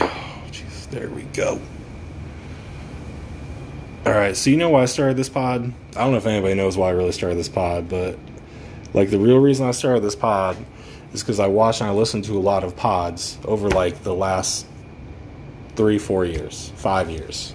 Oh, 0.00 0.44
jeez, 0.50 0.88
there 0.90 1.08
we 1.10 1.22
go. 1.22 1.60
All 4.06 4.12
right, 4.12 4.36
so 4.36 4.50
you 4.50 4.56
know 4.56 4.70
why 4.70 4.82
I 4.82 4.86
started 4.86 5.16
this 5.16 5.28
pod? 5.28 5.72
I 5.90 6.00
don't 6.00 6.12
know 6.12 6.16
if 6.16 6.26
anybody 6.26 6.54
knows 6.54 6.76
why 6.76 6.88
I 6.88 6.90
really 6.90 7.12
started 7.12 7.36
this 7.36 7.48
pod, 7.48 7.88
but 7.88 8.18
like 8.94 9.10
the 9.10 9.18
real 9.18 9.38
reason 9.38 9.66
I 9.66 9.70
started 9.70 10.02
this 10.02 10.16
pod 10.16 10.56
is 11.12 11.22
because 11.22 11.38
I 11.38 11.46
watched 11.46 11.80
and 11.80 11.90
I 11.90 11.92
listened 11.92 12.24
to 12.24 12.36
a 12.36 12.40
lot 12.40 12.64
of 12.64 12.76
pods 12.76 13.38
over 13.44 13.68
like 13.68 14.02
the 14.02 14.14
last 14.14 14.66
three, 15.76 15.98
four 15.98 16.24
years, 16.24 16.72
five 16.76 17.10
years. 17.10 17.54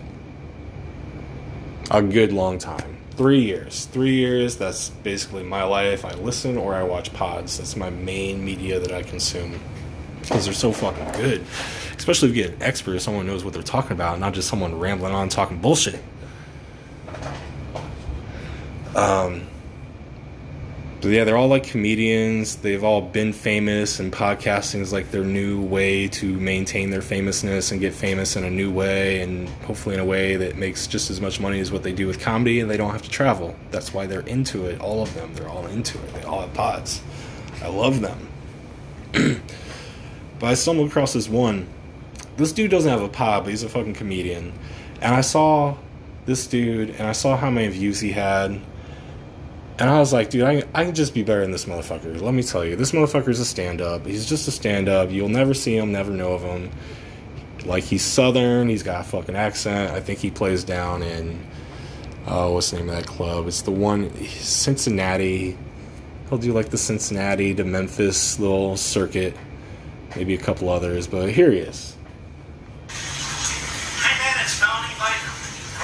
A 1.91 2.01
good 2.01 2.33
long 2.33 2.57
time. 2.57 2.97
Three 3.11 3.41
years. 3.41 3.85
Three 3.85 4.15
years, 4.15 4.57
that's 4.57 4.89
basically 4.89 5.43
my 5.43 5.63
life. 5.63 6.05
I 6.05 6.13
listen 6.15 6.57
or 6.57 6.75
I 6.75 6.83
watch 6.83 7.13
pods. 7.13 7.57
That's 7.57 7.75
my 7.75 7.89
main 7.89 8.43
media 8.43 8.79
that 8.79 8.91
I 8.91 9.03
consume. 9.03 9.59
Because 10.21 10.45
they're 10.45 10.53
so 10.53 10.71
fucking 10.71 11.11
good. 11.13 11.43
Especially 11.95 12.29
if 12.29 12.35
you 12.35 12.43
get 12.43 12.53
an 12.53 12.61
expert, 12.61 12.99
someone 12.99 13.25
knows 13.25 13.43
what 13.43 13.53
they're 13.53 13.63
talking 13.63 13.93
about, 13.93 14.19
not 14.19 14.33
just 14.33 14.47
someone 14.47 14.77
rambling 14.77 15.13
on 15.13 15.29
talking 15.29 15.59
bullshit. 15.59 16.03
Um, 18.95 19.47
but 20.99 21.09
yeah, 21.09 21.23
they're 21.23 21.37
all 21.37 21.47
like 21.47 21.63
comedians. 21.63 22.55
They've 22.55 22.83
all 22.83 23.01
been 23.01 23.31
famous, 23.31 23.99
and 23.99 24.11
podcasting 24.11 24.81
is 24.81 24.91
like 24.91 25.11
their 25.11 25.23
new 25.23 25.61
way 25.61 26.07
to 26.09 26.39
maintain 26.39 26.89
their 26.89 27.03
famousness 27.03 27.71
and 27.71 27.79
get 27.79 27.93
famous 27.93 28.35
in 28.35 28.43
a 28.43 28.49
new 28.49 28.71
way, 28.71 29.21
and 29.21 29.47
hopefully 29.65 29.93
in 29.93 30.01
a 30.01 30.05
way 30.05 30.37
that 30.37 30.57
makes 30.57 30.87
just 30.87 31.11
as 31.11 31.21
much 31.21 31.39
money 31.39 31.59
as 31.59 31.71
what 31.71 31.83
they 31.83 31.93
do 31.93 32.07
with 32.07 32.19
comedy, 32.19 32.59
and 32.59 32.69
they 32.69 32.77
don't 32.77 32.91
have 32.91 33.03
to 33.03 33.09
travel. 33.09 33.55
That's 33.69 33.93
why 33.93 34.07
they're 34.07 34.21
into 34.21 34.65
it. 34.65 34.81
All 34.81 35.03
of 35.03 35.13
them, 35.13 35.33
they're 35.35 35.49
all 35.49 35.67
into 35.67 35.99
it. 35.99 36.13
They 36.15 36.23
all 36.23 36.41
have 36.41 36.53
pods. 36.55 37.01
I 37.61 37.67
love 37.67 38.01
them. 38.01 38.27
but 40.39 40.47
I 40.47 40.55
stumbled 40.55 40.89
across 40.89 41.13
this 41.13 41.29
one. 41.29 41.67
This 42.37 42.51
dude 42.51 42.71
doesn't 42.71 42.89
have 42.89 43.03
a 43.03 43.09
pod, 43.09 43.43
but 43.43 43.51
he's 43.51 43.63
a 43.63 43.69
fucking 43.69 43.93
comedian. 43.93 44.51
And 45.01 45.13
I 45.13 45.21
saw 45.21 45.77
this 46.25 46.47
dude, 46.47 46.89
and 46.89 47.03
I 47.03 47.11
saw 47.11 47.37
how 47.37 47.51
many 47.51 47.67
views 47.67 47.99
he 47.99 48.11
had 48.13 48.59
and 49.79 49.89
I 49.89 49.99
was 49.99 50.11
like, 50.11 50.31
dude, 50.31 50.43
I, 50.43 50.63
I 50.73 50.85
can 50.85 50.95
just 50.95 51.13
be 51.13 51.21
better 51.21 51.41
than 51.41 51.51
this 51.51 51.65
motherfucker. 51.65 52.19
Let 52.19 52.33
me 52.33 52.41
tell 52.41 52.65
you, 52.65 52.75
this 52.75 52.93
motherfucker's 52.93 53.39
a 53.39 53.45
stand 53.45 53.79
up. 53.79 54.05
He's 54.07 54.25
just 54.25 54.47
a 54.47 54.51
stand 54.51 54.89
up. 54.89 55.11
You'll 55.11 55.29
never 55.29 55.53
see 55.53 55.77
him, 55.77 55.91
never 55.91 56.11
know 56.11 56.33
of 56.33 56.41
him. 56.41 56.71
Like 57.63 57.83
he's 57.83 58.01
southern, 58.01 58.69
he's 58.69 58.81
got 58.81 59.01
a 59.01 59.03
fucking 59.03 59.35
accent. 59.35 59.91
I 59.91 59.99
think 59.99 60.19
he 60.19 60.31
plays 60.31 60.63
down 60.63 61.03
in 61.03 61.45
oh, 62.25 62.53
what's 62.53 62.71
the 62.71 62.77
name 62.77 62.89
of 62.89 62.95
that 62.95 63.05
club? 63.05 63.47
It's 63.47 63.61
the 63.61 63.71
one 63.71 64.11
Cincinnati. 64.25 65.57
He'll 66.29 66.39
do 66.39 66.53
like 66.53 66.69
the 66.69 66.77
Cincinnati 66.77 67.53
to 67.53 67.63
Memphis 67.63 68.39
little 68.39 68.77
circuit, 68.77 69.35
maybe 70.15 70.33
a 70.33 70.39
couple 70.39 70.69
others, 70.69 71.07
but 71.07 71.29
here 71.29 71.51
he 71.51 71.59
is. 71.59 71.95
Hey 72.89 74.17
man, 74.17 74.43
it's 74.43 74.59
Melanie 74.59 74.93
Baker. 74.97 75.31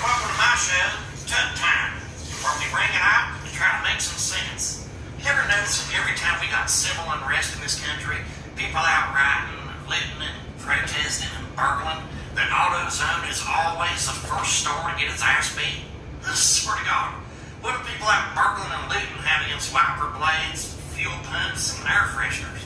Welcome 0.02 0.30
to 0.30 0.38
my 0.38 0.56
show, 0.58 0.90
Tub 1.28 1.56
Time, 1.56 1.94
where 2.42 2.58
we 2.60 2.66
bring 2.74 2.90
it 2.90 3.02
out 3.02 3.43
try 3.54 3.70
to 3.78 3.82
make 3.86 4.02
some 4.02 4.18
sense. 4.18 4.90
You 5.22 5.30
ever 5.30 5.46
notice 5.48 5.86
that 5.86 5.94
every 5.94 6.18
time 6.18 6.42
we 6.42 6.50
got 6.50 6.68
civil 6.68 7.06
unrest 7.08 7.56
in 7.56 7.62
this 7.62 7.78
country, 7.80 8.18
people 8.58 8.82
out 8.82 9.14
rioting, 9.14 9.62
looting, 9.86 10.20
and 10.20 10.38
protesting 10.60 11.30
and 11.38 11.48
burgling, 11.54 12.02
that 12.34 12.50
AutoZone 12.50 13.30
is 13.30 13.46
always 13.46 14.10
the 14.10 14.18
first 14.26 14.66
store 14.66 14.90
to 14.90 14.98
get 14.98 15.14
its 15.14 15.22
ass 15.22 15.54
beat? 15.54 15.86
I 16.26 16.34
swear 16.34 16.76
to 16.82 16.86
God. 16.90 17.14
What 17.62 17.78
do 17.78 17.80
people 17.88 18.10
out 18.10 18.34
burgling 18.36 18.74
and 18.74 18.86
looting 18.90 19.22
have 19.24 19.46
against 19.46 19.72
wiper 19.72 20.12
blades, 20.18 20.74
fuel 20.98 21.16
pumps, 21.30 21.78
and 21.78 21.88
air 21.88 22.12
fresheners? 22.12 22.66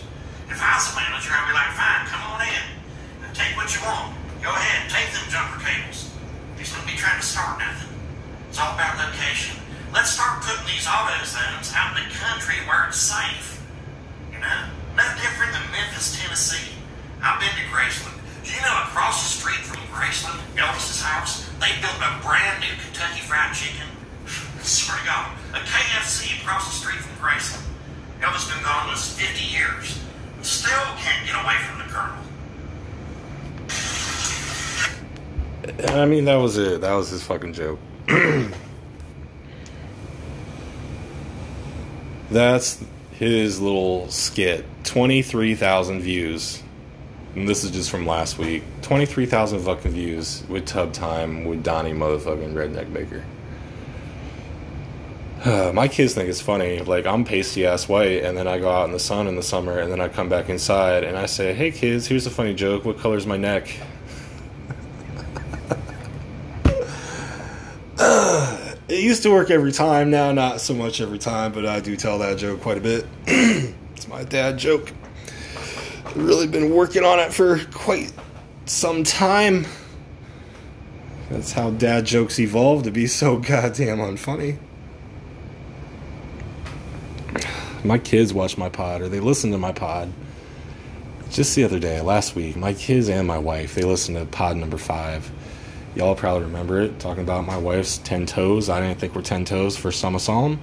If 0.50 0.58
I 0.58 0.80
was 0.80 0.88
a 0.90 0.96
manager, 0.98 1.36
I'd 1.36 1.46
be 1.46 1.54
like, 1.54 1.76
fine, 1.76 2.08
come 2.08 2.24
on 2.32 2.42
in. 2.48 2.66
And 3.28 3.32
take 3.36 3.54
what 3.60 3.70
you 3.76 3.84
want. 3.84 4.16
Go 4.42 4.50
ahead, 4.50 4.90
take 4.90 5.12
them 5.14 5.28
jumper 5.30 5.60
cables. 5.60 6.10
He's 6.58 6.74
to 6.74 6.82
be 6.88 6.98
trying 6.98 7.20
to 7.20 7.26
start 7.28 7.60
nothing. 7.60 7.94
It's 8.50 8.58
all 8.58 8.74
about 8.74 8.98
location. 8.98 9.60
Let's 9.94 10.12
start 10.12 10.44
putting 10.44 10.66
these 10.68 10.86
AutoZones 10.86 11.74
out 11.74 11.96
in 11.96 12.04
the 12.04 12.10
country 12.16 12.56
where 12.68 12.88
it's 12.88 13.00
safe. 13.00 13.64
You 14.32 14.40
know, 14.40 14.60
no 14.96 15.04
different 15.16 15.54
than 15.54 15.64
Memphis, 15.72 16.20
Tennessee. 16.20 16.76
I've 17.24 17.40
been 17.40 17.50
to 17.56 17.66
Graceland. 17.72 18.20
Do 18.44 18.52
you 18.54 18.62
know 18.62 18.76
across 18.84 19.24
the 19.24 19.32
street 19.40 19.64
from 19.64 19.80
Graceland, 19.96 20.40
Elvis's 20.56 21.02
house, 21.02 21.48
they 21.60 21.72
built 21.82 21.98
a 22.04 22.20
brand 22.22 22.62
new 22.62 22.74
Kentucky 22.84 23.22
Fried 23.22 23.56
Chicken? 23.56 23.88
Swear 24.62 25.00
to 25.00 25.06
God, 25.06 25.32
a 25.54 25.60
KFC 25.64 26.42
across 26.42 26.68
the 26.68 26.76
street 26.76 27.00
from 27.00 27.16
Graceland. 27.24 27.64
Elvis 28.22 28.54
been 28.54 28.64
gone 28.64 28.90
this 28.92 29.18
50 29.18 29.44
years. 29.46 30.00
Still 30.42 30.84
can't 30.98 31.26
get 31.26 31.36
away 31.44 31.56
from 31.64 31.80
the 31.80 31.86
Colonel. 31.86 32.24
I 35.98 36.06
mean, 36.06 36.26
that 36.26 36.36
was 36.36 36.58
it. 36.58 36.82
That 36.82 36.94
was 36.94 37.10
his 37.10 37.24
fucking 37.24 37.54
joke. 37.54 37.80
That's 42.30 42.84
his 43.12 43.60
little 43.62 44.10
skit. 44.10 44.66
23,000 44.84 46.02
views. 46.02 46.62
And 47.36 47.48
this 47.48 47.64
is 47.64 47.72
just 47.72 47.90
from 47.90 48.06
last 48.06 48.38
week. 48.38 48.64
23,000 48.82 49.60
fucking 49.60 49.92
views 49.92 50.44
with 50.50 50.66
Tub 50.66 50.94
Time 50.94 51.46
with 51.46 51.64
Donnie 51.64 51.94
motherfucking 51.94 52.54
Redneck 52.54 52.92
Baker. 52.94 53.24
my 55.74 55.88
kids 55.88 56.14
think 56.14 56.30
it's 56.30 56.42
funny. 56.42 56.80
Like, 56.80 57.06
I'm 57.06 57.24
pasty 57.24 57.66
ass 57.66 57.88
white, 57.88 58.24
and 58.24 58.38
then 58.38 58.48
I 58.48 58.58
go 58.58 58.70
out 58.70 58.86
in 58.86 58.92
the 58.92 59.00
sun 59.00 59.28
in 59.28 59.36
the 59.36 59.44
summer, 59.44 59.80
and 59.80 59.92
then 59.92 60.02
I 60.02 60.08
come 60.08 60.30
back 60.30 60.50
inside, 60.50 61.04
and 61.04 61.16
I 61.18 61.28
say, 61.28 61.54
Hey 61.54 61.72
kids, 61.72 62.08
here's 62.08 62.26
a 62.26 62.32
funny 62.32 62.54
joke. 62.54 62.86
What 62.86 62.98
color's 62.98 63.28
my 63.28 63.38
neck? 63.38 63.70
It 68.90 68.97
used 69.08 69.24
to 69.24 69.32
work 69.32 69.50
every 69.50 69.72
time. 69.72 70.10
Now, 70.10 70.34
not 70.34 70.60
so 70.60 70.74
much 70.74 71.00
every 71.00 71.18
time, 71.18 71.54
but 71.54 71.66
I 71.66 71.80
do 71.80 71.96
tell 71.96 72.20
that 72.20 72.38
joke 72.38 72.62
quite 72.62 72.78
a 72.78 72.82
bit. 72.82 73.06
it's 73.26 74.08
my 74.08 74.24
dad 74.26 74.58
joke. 74.58 74.92
I've 76.06 76.18
really 76.18 76.48
been 76.48 76.76
working 76.76 77.06
on 77.06 77.20
it 77.20 77.34
for 77.34 77.60
quite 77.72 78.12
some 78.66 79.06
time. 79.06 79.66
That's 81.30 81.54
how 81.54 81.72
dad 81.72 82.06
jokes 82.06 82.38
evolved 82.40 82.84
to 82.86 82.92
be 82.92 83.08
so 83.08 83.38
goddamn 83.38 84.00
unfunny. 84.00 84.58
My 87.84 87.98
kids 87.98 88.34
watch 88.34 88.58
my 88.58 88.70
pod 88.70 89.02
or 89.02 89.08
they 89.08 89.22
listen 89.22 89.52
to 89.52 89.58
my 89.58 89.72
pod. 89.72 90.12
Just 91.30 91.56
the 91.56 91.64
other 91.64 91.80
day, 91.80 92.02
last 92.02 92.36
week, 92.36 92.58
my 92.58 92.74
kids 92.74 93.08
and 93.08 93.28
my 93.28 93.38
wife, 93.38 93.76
they 93.76 93.84
listened 93.84 94.18
to 94.18 94.26
pod 94.26 94.58
number 94.58 94.78
five. 94.78 95.32
Y'all 95.98 96.14
probably 96.14 96.44
remember 96.44 96.80
it, 96.80 97.00
talking 97.00 97.24
about 97.24 97.44
my 97.44 97.58
wife's 97.58 97.98
10 97.98 98.28
toes. 98.28 98.70
I 98.70 98.80
didn't 98.80 99.00
think 99.00 99.16
we're 99.16 99.24
10 99.24 99.46
toes 99.46 99.76
for 99.76 99.92
Summer 99.92 100.20
Psalm. 100.20 100.60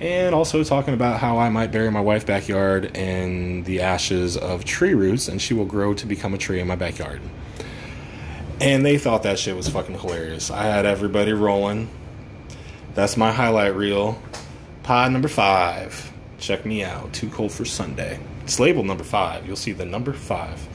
And 0.00 0.34
also 0.34 0.64
talking 0.64 0.92
about 0.92 1.20
how 1.20 1.38
I 1.38 1.50
might 1.50 1.70
bury 1.70 1.88
my 1.88 2.00
wife's 2.00 2.24
backyard 2.24 2.96
in 2.96 3.62
the 3.62 3.82
ashes 3.82 4.36
of 4.36 4.64
tree 4.64 4.92
roots 4.94 5.28
and 5.28 5.40
she 5.40 5.54
will 5.54 5.66
grow 5.66 5.94
to 5.94 6.04
become 6.04 6.34
a 6.34 6.38
tree 6.38 6.58
in 6.58 6.66
my 6.66 6.74
backyard. 6.74 7.20
And 8.60 8.84
they 8.84 8.98
thought 8.98 9.22
that 9.22 9.38
shit 9.38 9.54
was 9.54 9.68
fucking 9.68 9.96
hilarious. 9.96 10.50
I 10.50 10.64
had 10.64 10.84
everybody 10.84 11.32
rolling. 11.32 11.88
That's 12.94 13.16
my 13.16 13.30
highlight 13.30 13.76
reel. 13.76 14.20
Pod 14.82 15.12
number 15.12 15.28
five. 15.28 16.12
Check 16.40 16.66
me 16.66 16.82
out. 16.82 17.12
Too 17.12 17.30
cold 17.30 17.52
for 17.52 17.64
Sunday. 17.64 18.18
It's 18.42 18.58
labeled 18.58 18.86
number 18.86 19.04
five. 19.04 19.46
You'll 19.46 19.54
see 19.54 19.70
the 19.70 19.86
number 19.86 20.12
five. 20.12 20.66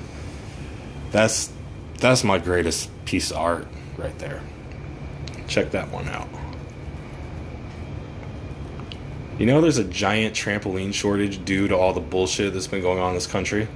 That's 1.11 1.51
that's 1.99 2.23
my 2.23 2.37
greatest 2.37 2.89
piece 3.05 3.31
of 3.31 3.37
art 3.37 3.67
right 3.97 4.17
there. 4.19 4.41
Check 5.47 5.71
that 5.71 5.89
one 5.89 6.07
out. 6.07 6.27
You 9.37 9.45
know, 9.45 9.59
there's 9.59 9.77
a 9.77 9.83
giant 9.83 10.33
trampoline 10.33 10.93
shortage 10.93 11.43
due 11.43 11.67
to 11.67 11.75
all 11.75 11.91
the 11.91 11.99
bullshit 11.99 12.53
that's 12.53 12.67
been 12.67 12.81
going 12.81 12.99
on 12.99 13.09
in 13.09 13.15
this 13.15 13.27
country. 13.27 13.67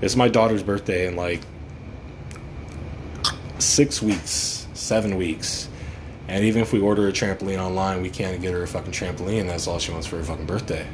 It's 0.00 0.14
my 0.16 0.28
daughter's 0.28 0.62
birthday 0.62 1.06
in 1.08 1.16
like 1.16 1.40
six 3.58 4.00
weeks, 4.00 4.66
seven 4.74 5.16
weeks. 5.16 5.68
And 6.28 6.44
even 6.44 6.62
if 6.62 6.72
we 6.72 6.80
order 6.80 7.08
a 7.08 7.12
trampoline 7.12 7.58
online, 7.58 8.00
we 8.00 8.10
can't 8.10 8.40
get 8.40 8.52
her 8.52 8.62
a 8.62 8.68
fucking 8.68 8.92
trampoline. 8.92 9.48
That's 9.48 9.66
all 9.66 9.80
she 9.80 9.90
wants 9.90 10.06
for 10.06 10.18
her 10.18 10.22
fucking 10.22 10.46
birthday. 10.46 10.86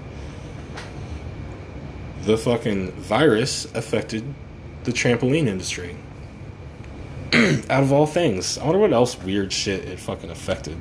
The 2.22 2.38
fucking 2.38 2.92
virus 2.92 3.66
affected 3.74 4.24
the 4.84 4.92
trampoline 4.92 5.46
industry. 5.46 5.96
out 7.70 7.82
of 7.82 7.92
all 7.92 8.06
things. 8.06 8.56
I 8.56 8.64
wonder 8.64 8.78
what 8.78 8.92
else 8.92 9.18
weird 9.18 9.52
shit 9.52 9.84
it 9.84 9.98
fucking 9.98 10.30
affected. 10.30 10.76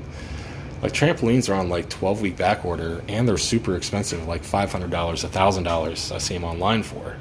Like 0.81 0.93
trampolines 0.93 1.49
are 1.49 1.55
on 1.55 1.69
like 1.69 1.89
12 1.89 2.21
week 2.21 2.37
back 2.37 2.63
order 2.63 3.03
and 3.07 3.27
they're 3.27 3.37
super 3.37 3.75
expensive, 3.75 4.27
like 4.27 4.43
$500, 4.43 4.89
$1,000 4.89 6.11
I 6.11 6.17
see 6.17 6.33
them 6.33 6.43
online 6.43 6.83
for. 6.83 7.17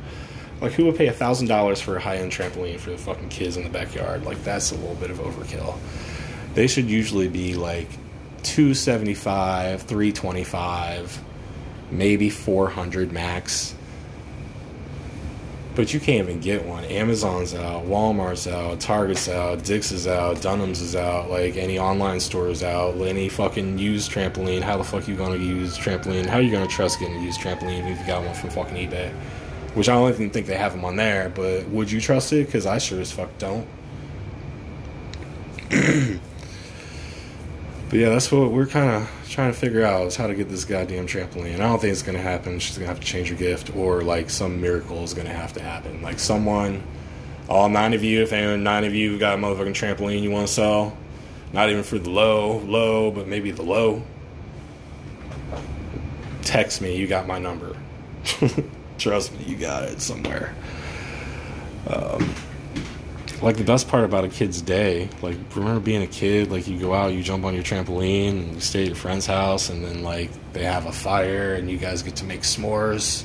Like 0.60 0.72
who 0.72 0.84
would 0.84 0.96
pay 0.96 1.08
$1,000 1.08 1.82
for 1.82 1.96
a 1.96 2.00
high 2.00 2.16
end 2.16 2.30
trampoline 2.30 2.78
for 2.78 2.90
the 2.90 2.98
fucking 2.98 3.28
kids 3.28 3.56
in 3.56 3.64
the 3.64 3.70
backyard? 3.70 4.24
Like 4.24 4.42
that's 4.44 4.70
a 4.70 4.76
little 4.76 4.94
bit 4.96 5.10
of 5.10 5.18
overkill. 5.18 5.78
They 6.54 6.68
should 6.68 6.88
usually 6.88 7.28
be 7.28 7.54
like 7.54 7.88
275, 8.44 9.82
325, 9.82 11.24
maybe 11.90 12.30
400 12.30 13.10
max 13.10 13.74
but 15.74 15.92
you 15.92 16.00
can't 16.00 16.28
even 16.28 16.40
get 16.40 16.64
one. 16.64 16.84
Amazon's 16.84 17.54
out, 17.54 17.84
Walmart's 17.86 18.46
out, 18.46 18.80
Target's 18.80 19.28
out, 19.28 19.64
Dick's 19.64 19.90
is 19.90 20.06
out, 20.06 20.40
Dunham's 20.40 20.80
is 20.80 20.94
out, 20.94 21.30
like 21.30 21.56
any 21.56 21.78
online 21.78 22.20
store 22.20 22.48
is 22.48 22.62
out, 22.62 22.96
any 22.96 23.28
fucking 23.28 23.78
used 23.78 24.10
trampoline. 24.10 24.62
How 24.62 24.76
the 24.76 24.84
fuck 24.84 25.08
you 25.08 25.16
gonna 25.16 25.36
use 25.36 25.76
trampoline? 25.76 26.26
How 26.26 26.38
you 26.38 26.52
gonna 26.52 26.66
trust 26.66 27.00
getting 27.00 27.16
a 27.16 27.22
used 27.22 27.40
trampoline 27.40 27.90
if 27.90 27.98
you 27.98 28.06
got 28.06 28.24
one 28.24 28.34
from 28.34 28.50
fucking 28.50 28.76
eBay? 28.76 29.12
Which 29.74 29.88
I 29.88 29.94
don't 29.94 30.08
even 30.08 30.30
think 30.30 30.46
they 30.46 30.56
have 30.56 30.72
them 30.72 30.84
on 30.84 30.96
there, 30.96 31.30
but 31.30 31.68
would 31.68 31.90
you 31.90 32.00
trust 32.00 32.32
it? 32.32 32.46
Because 32.46 32.66
I 32.66 32.78
sure 32.78 33.00
as 33.00 33.10
fuck 33.10 33.36
don't. 33.38 33.66
But 37.94 38.00
yeah, 38.00 38.08
that's 38.08 38.32
what 38.32 38.50
we're 38.50 38.66
kind 38.66 38.90
of 38.90 39.08
trying 39.30 39.52
to 39.52 39.56
figure 39.56 39.84
out 39.84 40.08
is 40.08 40.16
how 40.16 40.26
to 40.26 40.34
get 40.34 40.48
this 40.48 40.64
goddamn 40.64 41.06
trampoline. 41.06 41.54
I 41.54 41.58
don't 41.58 41.80
think 41.80 41.92
it's 41.92 42.02
gonna 42.02 42.18
happen. 42.18 42.58
She's 42.58 42.76
gonna 42.76 42.88
have 42.88 42.98
to 42.98 43.06
change 43.06 43.28
her 43.28 43.36
gift, 43.36 43.76
or 43.76 44.02
like 44.02 44.30
some 44.30 44.60
miracle 44.60 45.04
is 45.04 45.14
gonna 45.14 45.32
have 45.32 45.52
to 45.52 45.62
happen. 45.62 46.02
Like 46.02 46.18
someone, 46.18 46.82
all 47.48 47.68
nine 47.68 47.94
of 47.94 48.02
you, 48.02 48.20
if 48.20 48.32
anyone 48.32 48.64
nine 48.64 48.82
of 48.82 48.96
you 48.96 49.16
got 49.16 49.38
a 49.38 49.40
motherfucking 49.40 49.74
trampoline 49.74 50.22
you 50.22 50.32
want 50.32 50.48
to 50.48 50.52
sell, 50.52 50.98
not 51.52 51.70
even 51.70 51.84
for 51.84 52.00
the 52.00 52.10
low, 52.10 52.58
low, 52.62 53.12
but 53.12 53.28
maybe 53.28 53.52
the 53.52 53.62
low. 53.62 54.02
Text 56.42 56.82
me. 56.82 56.96
You 56.96 57.06
got 57.06 57.28
my 57.28 57.38
number. 57.38 57.76
Trust 58.98 59.38
me, 59.38 59.44
you 59.44 59.54
got 59.54 59.84
it 59.84 60.00
somewhere. 60.00 60.52
Um, 61.86 62.34
like 63.44 63.56
the 63.56 63.64
best 63.64 63.88
part 63.88 64.04
about 64.04 64.24
a 64.24 64.28
kid's 64.28 64.62
day 64.62 65.08
like 65.22 65.36
remember 65.54 65.80
being 65.80 66.02
a 66.02 66.06
kid 66.06 66.50
like 66.50 66.66
you 66.66 66.78
go 66.78 66.94
out 66.94 67.12
you 67.12 67.22
jump 67.22 67.44
on 67.44 67.54
your 67.54 67.62
trampoline 67.62 68.30
and 68.30 68.54
you 68.54 68.60
stay 68.60 68.82
at 68.82 68.86
your 68.88 68.96
friend's 68.96 69.26
house 69.26 69.68
and 69.68 69.84
then 69.84 70.02
like 70.02 70.30
they 70.52 70.64
have 70.64 70.86
a 70.86 70.92
fire 70.92 71.54
and 71.54 71.70
you 71.70 71.76
guys 71.76 72.02
get 72.02 72.16
to 72.16 72.24
make 72.24 72.40
s'mores 72.40 73.24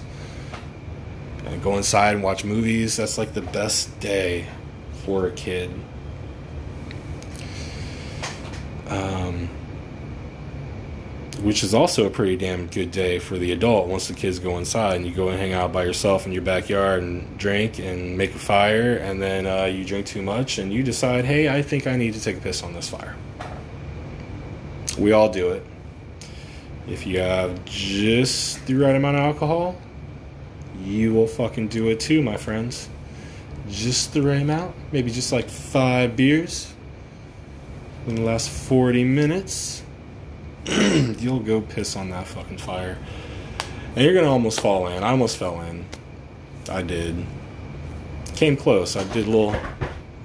and 1.45 1.63
go 1.63 1.77
inside 1.77 2.13
and 2.15 2.23
watch 2.23 2.43
movies. 2.43 2.97
That's 2.97 3.17
like 3.17 3.33
the 3.33 3.41
best 3.41 3.99
day 3.99 4.45
for 5.05 5.27
a 5.27 5.31
kid. 5.31 5.71
Um 8.87 9.49
which 11.41 11.63
is 11.63 11.73
also 11.73 12.05
a 12.05 12.09
pretty 12.09 12.35
damn 12.35 12.67
good 12.67 12.91
day 12.91 13.17
for 13.17 13.37
the 13.37 13.51
adult 13.51 13.87
once 13.87 14.07
the 14.07 14.13
kids 14.13 14.39
go 14.39 14.57
inside 14.57 14.95
and 14.95 15.05
you 15.05 15.13
go 15.13 15.29
and 15.29 15.39
hang 15.39 15.53
out 15.53 15.71
by 15.71 15.83
yourself 15.83 16.25
in 16.25 16.31
your 16.31 16.41
backyard 16.41 17.01
and 17.01 17.37
drink 17.37 17.79
and 17.79 18.17
make 18.17 18.35
a 18.35 18.39
fire 18.39 18.97
and 18.97 19.21
then 19.21 19.45
uh, 19.45 19.65
you 19.65 19.85
drink 19.85 20.05
too 20.05 20.21
much 20.21 20.57
and 20.57 20.73
you 20.73 20.83
decide 20.83 21.23
hey 21.23 21.47
i 21.47 21.61
think 21.61 21.87
i 21.87 21.95
need 21.95 22.13
to 22.13 22.21
take 22.21 22.37
a 22.37 22.41
piss 22.41 22.63
on 22.63 22.73
this 22.73 22.89
fire. 22.89 23.15
We 24.97 25.13
all 25.13 25.29
do 25.29 25.51
it. 25.51 25.65
If 26.87 27.07
you 27.07 27.19
have 27.19 27.63
just 27.63 28.65
the 28.65 28.73
right 28.73 28.95
amount 28.95 29.17
of 29.17 29.23
alcohol 29.23 29.77
you 30.83 31.13
will 31.13 31.27
fucking 31.27 31.67
do 31.67 31.89
it 31.89 31.99
too 31.99 32.21
my 32.21 32.37
friends. 32.37 32.89
Just 33.69 34.13
the 34.13 34.21
right 34.21 34.41
amount 34.41 34.75
maybe 34.91 35.09
just 35.11 35.31
like 35.31 35.49
five 35.49 36.15
beers 36.15 36.73
in 38.07 38.15
the 38.15 38.21
last 38.23 38.49
40 38.49 39.03
minutes 39.03 39.83
you'll 41.19 41.39
go 41.39 41.61
piss 41.61 41.95
on 41.95 42.09
that 42.11 42.27
fucking 42.27 42.57
fire. 42.57 42.97
And 43.95 44.05
you're 44.05 44.13
gonna 44.13 44.31
almost 44.31 44.59
fall 44.61 44.87
in. 44.87 45.03
I 45.03 45.09
almost 45.09 45.37
fell 45.37 45.61
in. 45.61 45.85
I 46.69 46.81
did. 46.81 47.25
Came 48.35 48.55
close. 48.55 48.95
I 48.95 49.03
did 49.05 49.27
a 49.27 49.29
little 49.29 49.55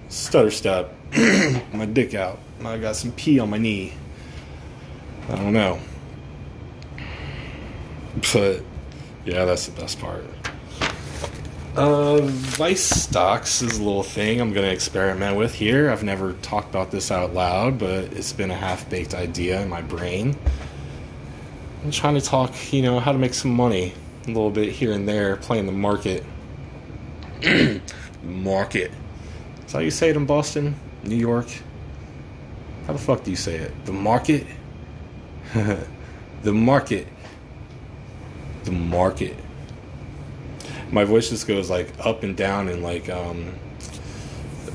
stutter 0.09 0.51
step. 0.51 0.95
my 1.73 1.87
dick 1.87 2.15
out. 2.15 2.39
I 2.65 2.79
got 2.79 2.97
some 2.97 3.13
pee 3.13 3.39
on 3.39 3.51
my 3.51 3.59
knee. 3.59 3.95
I 5.29 5.37
don't 5.37 5.53
know. 5.53 5.79
But 8.33 8.63
yeah, 9.25 9.45
that's 9.45 9.67
the 9.67 9.81
best 9.81 9.99
part. 9.99 10.25
Uh, 11.77 12.21
Vice 12.21 12.85
stocks 12.85 13.61
is 13.61 13.79
a 13.81 13.83
little 13.83 14.05
thing 14.05 14.41
I'm 14.41 14.53
going 14.53 14.65
to 14.65 14.73
experiment 14.73 15.37
with 15.37 15.53
here. 15.53 15.91
I've 15.91 16.05
never 16.05 16.35
talked 16.35 16.69
about 16.69 16.93
this 16.93 17.11
out 17.11 17.35
loud, 17.35 17.81
but 17.81 18.13
it's 18.13 18.33
been 18.33 18.53
a 18.53 18.57
half 18.57 18.89
baked 18.89 19.13
idea 19.13 19.61
in 19.61 19.69
my 19.69 19.83
brain. 19.83 20.37
I'm 21.83 21.91
trying 21.91 22.15
to 22.15 22.21
talk, 22.21 22.73
you 22.73 22.81
know, 22.81 23.01
how 23.01 23.11
to 23.11 23.19
make 23.19 23.35
some 23.35 23.53
money 23.53 23.93
a 24.23 24.29
little 24.29 24.53
bit 24.53 24.71
here 24.71 24.93
and 24.93 25.09
there, 25.09 25.35
playing 25.35 25.67
the 25.67 25.73
market. 25.73 26.25
market. 28.23 28.93
Is 29.67 29.73
that 29.73 29.79
how 29.79 29.79
you 29.81 29.91
say 29.91 30.11
it 30.11 30.17
in 30.17 30.27
Boston? 30.27 30.77
New 31.03 31.17
York? 31.17 31.49
How 32.87 32.93
the 32.93 33.01
fuck 33.01 33.25
do 33.25 33.33
you 33.33 33.37
say 33.37 33.57
it? 33.57 33.85
The 33.85 33.93
market? 33.93 34.47
the 35.55 36.53
market. 36.53 37.09
The 38.63 38.71
market 38.71 39.37
my 40.95 41.05
voice 41.05 41.29
just 41.29 41.49
goes 41.49 41.69
like 41.69 41.89
up 42.07 42.23
and 42.23 42.37
down 42.37 42.69
and 42.69 42.83
like 42.83 43.11
um, 43.11 43.53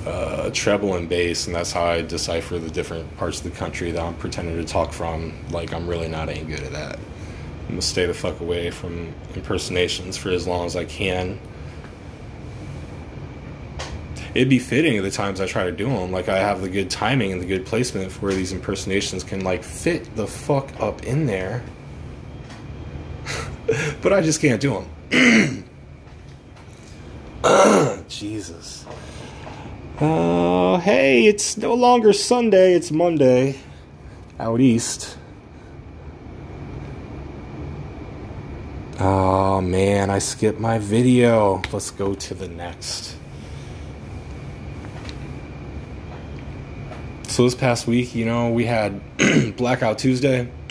uh, 0.06 0.50
treble 0.54 0.96
and 0.96 1.08
bass, 1.08 1.48
and 1.48 1.56
that's 1.56 1.72
how 1.72 1.86
I 1.86 2.02
decipher 2.02 2.60
the 2.60 2.70
different 2.70 3.16
parts 3.18 3.38
of 3.38 3.46
the 3.46 3.58
country 3.58 3.92
that 3.92 4.04
I'm 4.04 4.16
pretending 4.16 4.58
to 4.58 4.66
talk 4.66 4.92
from. 4.92 5.34
Like 5.50 5.74
I'm 5.74 5.88
really 5.88 6.10
not 6.10 6.28
any 6.28 6.44
good 6.44 6.60
at 6.60 6.74
that. 6.74 6.98
I'm 6.98 7.70
gonna 7.70 7.82
stay 7.82 8.06
the 8.06 8.14
fuck 8.14 8.42
away 8.42 8.70
from 8.70 9.14
impersonations 9.34 10.18
for 10.18 10.30
as 10.30 10.46
long 10.46 10.66
as 10.66 10.76
I 10.76 10.84
can. 10.84 11.40
It'd 14.36 14.50
be 14.50 14.60
fitting 14.60 14.98
at 14.98 15.04
the 15.04 15.12
times 15.12 15.40
I 15.40 15.48
try 15.48 15.64
to 15.64 15.72
do 15.72 15.88
them. 15.88 16.12
Like 16.12 16.28
I 16.28 16.38
have 16.38 16.62
the 16.62 16.70
good 16.70 16.90
timing 16.90 17.32
and 17.32 17.42
the 17.42 17.46
good 17.46 17.66
placement 17.66 18.12
for 18.12 18.28
where 18.28 18.36
these 18.36 18.52
impersonations 18.52 19.24
can 19.24 19.46
like 19.46 19.64
fit 19.64 20.16
the 20.18 20.28
fuck 20.28 20.70
up 20.82 21.04
in 21.04 21.28
there. 21.28 21.64
but 24.02 24.12
I 24.12 24.22
just 24.22 24.42
can't 24.42 24.60
do 24.60 24.86
them. 25.10 25.66
Jesus. 28.10 28.86
Uh, 30.00 30.78
hey, 30.80 31.26
it's 31.26 31.58
no 31.58 31.74
longer 31.74 32.12
Sunday, 32.12 32.74
it's 32.74 32.92
Monday. 32.92 33.58
Out 34.40 34.60
east. 34.60 35.18
Oh 39.00 39.62
man, 39.62 40.10
I 40.10 40.20
skipped 40.20 40.60
my 40.60 40.80
video. 40.80 41.62
Let's 41.72 41.92
go 41.92 42.14
to 42.14 42.34
the 42.34 42.50
next. 42.50 43.16
So 47.30 47.46
this 47.46 47.56
past 47.56 47.88
week, 47.88 48.16
you 48.16 48.26
know, 48.26 48.50
we 48.50 48.66
had 48.66 49.00
Blackout 49.56 49.98
Tuesday, 49.98 50.50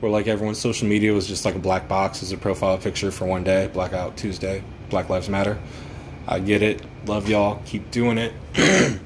where 0.00 0.12
like 0.12 0.26
everyone's 0.26 0.58
social 0.58 0.86
media 0.86 1.14
was 1.14 1.26
just 1.26 1.46
like 1.46 1.54
a 1.54 1.58
black 1.58 1.88
box 1.88 2.22
as 2.22 2.32
a 2.32 2.36
profile 2.36 2.76
picture 2.76 3.10
for 3.10 3.24
one 3.24 3.44
day. 3.44 3.70
Blackout 3.72 4.18
Tuesday, 4.18 4.62
Black 4.90 5.08
Lives 5.08 5.28
Matter. 5.28 5.58
I 6.26 6.40
get 6.40 6.62
it. 6.62 6.82
Love 7.06 7.28
y'all. 7.28 7.62
Keep 7.64 7.90
doing 7.90 8.18
it. 8.18 8.32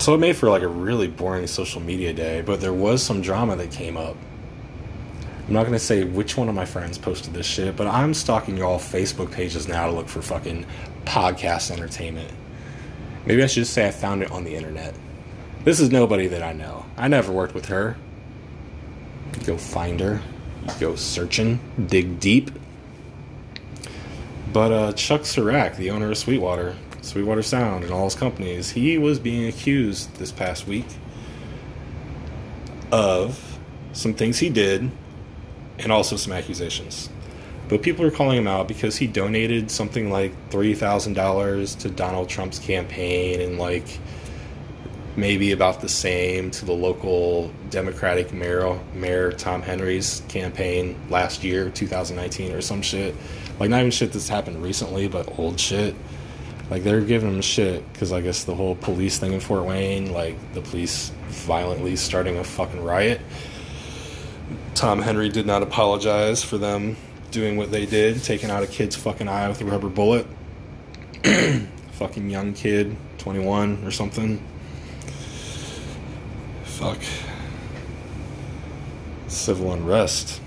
so 0.00 0.14
it 0.14 0.18
made 0.18 0.36
for 0.36 0.50
like 0.50 0.62
a 0.62 0.68
really 0.68 1.08
boring 1.08 1.46
social 1.46 1.80
media 1.80 2.12
day, 2.12 2.40
but 2.40 2.60
there 2.60 2.72
was 2.72 3.02
some 3.02 3.20
drama 3.20 3.56
that 3.56 3.70
came 3.70 3.96
up. 3.96 4.16
I'm 5.46 5.54
not 5.54 5.64
gonna 5.64 5.78
say 5.78 6.04
which 6.04 6.36
one 6.36 6.48
of 6.48 6.54
my 6.54 6.64
friends 6.64 6.96
posted 6.96 7.34
this 7.34 7.46
shit, 7.46 7.76
but 7.76 7.86
I'm 7.86 8.14
stalking 8.14 8.56
y'all 8.56 8.78
Facebook 8.78 9.32
pages 9.32 9.68
now 9.68 9.86
to 9.86 9.92
look 9.92 10.08
for 10.08 10.22
fucking 10.22 10.64
podcast 11.04 11.70
entertainment. 11.70 12.30
Maybe 13.26 13.42
I 13.42 13.46
should 13.46 13.62
just 13.62 13.72
say 13.72 13.86
I 13.86 13.90
found 13.90 14.22
it 14.22 14.30
on 14.30 14.44
the 14.44 14.54
internet. 14.54 14.94
This 15.64 15.80
is 15.80 15.90
nobody 15.90 16.26
that 16.28 16.42
I 16.42 16.52
know. 16.52 16.86
I 16.96 17.08
never 17.08 17.32
worked 17.32 17.54
with 17.54 17.66
her. 17.66 17.96
Go 19.44 19.58
find 19.58 20.00
her. 20.00 20.22
Go 20.78 20.96
searching. 20.96 21.60
Dig 21.86 22.20
deep. 22.20 22.50
But 24.52 24.72
uh, 24.72 24.92
Chuck 24.94 25.22
Surack, 25.22 25.76
the 25.76 25.90
owner 25.90 26.10
of 26.10 26.18
Sweetwater, 26.18 26.76
Sweetwater 27.02 27.42
Sound, 27.42 27.84
and 27.84 27.92
all 27.92 28.04
his 28.04 28.14
companies, 28.14 28.70
he 28.70 28.98
was 28.98 29.18
being 29.18 29.46
accused 29.46 30.16
this 30.16 30.32
past 30.32 30.66
week 30.66 30.86
of 32.90 33.58
some 33.92 34.14
things 34.14 34.38
he 34.38 34.48
did 34.48 34.90
and 35.78 35.92
also 35.92 36.16
some 36.16 36.32
accusations. 36.32 37.08
But 37.68 37.82
people 37.82 38.04
are 38.04 38.10
calling 38.10 38.36
him 38.36 38.48
out 38.48 38.66
because 38.66 38.96
he 38.96 39.06
donated 39.06 39.70
something 39.70 40.10
like 40.10 40.32
$3,000 40.50 41.78
to 41.78 41.90
Donald 41.90 42.28
Trump's 42.28 42.58
campaign 42.58 43.40
and 43.40 43.58
like 43.58 44.00
maybe 45.16 45.52
about 45.52 45.80
the 45.80 45.88
same 45.88 46.50
to 46.52 46.64
the 46.64 46.72
local 46.72 47.50
Democratic 47.70 48.32
mayor, 48.32 48.78
Mayor 48.94 49.32
Tom 49.32 49.62
Henry's 49.62 50.22
campaign 50.28 50.96
last 51.10 51.42
year, 51.44 51.70
2019 51.70 52.52
or 52.52 52.60
some 52.60 52.82
shit. 52.82 53.14
Like 53.58 53.70
not 53.70 53.80
even 53.80 53.90
shit 53.90 54.12
that's 54.12 54.28
happened 54.28 54.62
recently, 54.62 55.08
but 55.08 55.38
old 55.38 55.58
shit. 55.58 55.94
Like 56.70 56.84
they're 56.84 57.00
giving 57.00 57.34
him 57.34 57.42
shit 57.42 57.90
because 57.92 58.12
I 58.12 58.20
guess 58.20 58.44
the 58.44 58.54
whole 58.54 58.76
police 58.76 59.18
thing 59.18 59.32
in 59.32 59.40
Fort 59.40 59.64
Wayne, 59.64 60.12
like 60.12 60.36
the 60.54 60.60
police 60.60 61.10
violently 61.28 61.96
starting 61.96 62.38
a 62.38 62.44
fucking 62.44 62.82
riot. 62.82 63.20
Tom 64.74 65.02
Henry 65.02 65.28
did 65.28 65.46
not 65.46 65.62
apologize 65.62 66.42
for 66.42 66.56
them 66.56 66.96
doing 67.32 67.56
what 67.56 67.70
they 67.70 67.86
did, 67.86 68.22
taking 68.22 68.50
out 68.50 68.62
a 68.62 68.66
kid's 68.66 68.96
fucking 68.96 69.28
eye 69.28 69.48
with 69.48 69.60
a 69.60 69.64
rubber 69.64 69.88
bullet. 69.88 70.26
fucking 71.92 72.30
young 72.30 72.54
kid, 72.54 72.96
21 73.18 73.84
or 73.84 73.90
something. 73.90 74.42
Fuck. 76.80 76.98
Civil 79.28 79.74
unrest. 79.74 80.40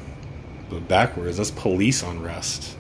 But 0.68 0.88
backwards, 0.88 1.38
that's 1.38 1.52
police 1.52 2.02
unrest. 2.02 2.76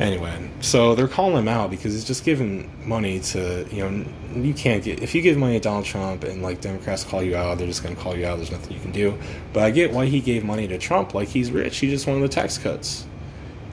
Anyway, 0.00 0.50
so 0.60 0.96
they're 0.96 1.06
calling 1.06 1.36
him 1.36 1.46
out 1.46 1.70
because 1.70 1.92
he's 1.92 2.04
just 2.04 2.24
giving 2.24 2.68
money 2.84 3.20
to, 3.20 3.64
you 3.70 3.88
know, 3.88 4.04
you 4.34 4.52
can't 4.52 4.82
get, 4.82 5.04
if 5.04 5.14
you 5.14 5.22
give 5.22 5.36
money 5.38 5.54
to 5.54 5.60
Donald 5.60 5.84
Trump 5.84 6.24
and 6.24 6.42
like 6.42 6.60
Democrats 6.60 7.04
call 7.04 7.22
you 7.22 7.36
out, 7.36 7.58
they're 7.58 7.68
just 7.68 7.84
going 7.84 7.94
to 7.94 8.02
call 8.02 8.16
you 8.16 8.26
out. 8.26 8.38
There's 8.38 8.50
nothing 8.50 8.72
you 8.72 8.80
can 8.80 8.90
do. 8.90 9.16
But 9.52 9.62
I 9.62 9.70
get 9.70 9.92
why 9.92 10.06
he 10.06 10.20
gave 10.20 10.44
money 10.44 10.66
to 10.66 10.78
Trump. 10.78 11.14
Like 11.14 11.28
he's 11.28 11.52
rich. 11.52 11.78
He 11.78 11.88
just 11.88 12.08
wanted 12.08 12.22
the 12.22 12.28
tax 12.28 12.58
cuts. 12.58 13.06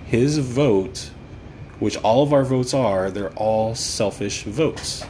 His 0.05 0.37
vote, 0.37 1.09
which 1.79 1.97
all 1.97 2.21
of 2.21 2.33
our 2.33 2.43
votes 2.43 2.75
are, 2.75 3.09
they're 3.09 3.33
all 3.33 3.73
selfish 3.73 4.43
votes. 4.43 5.03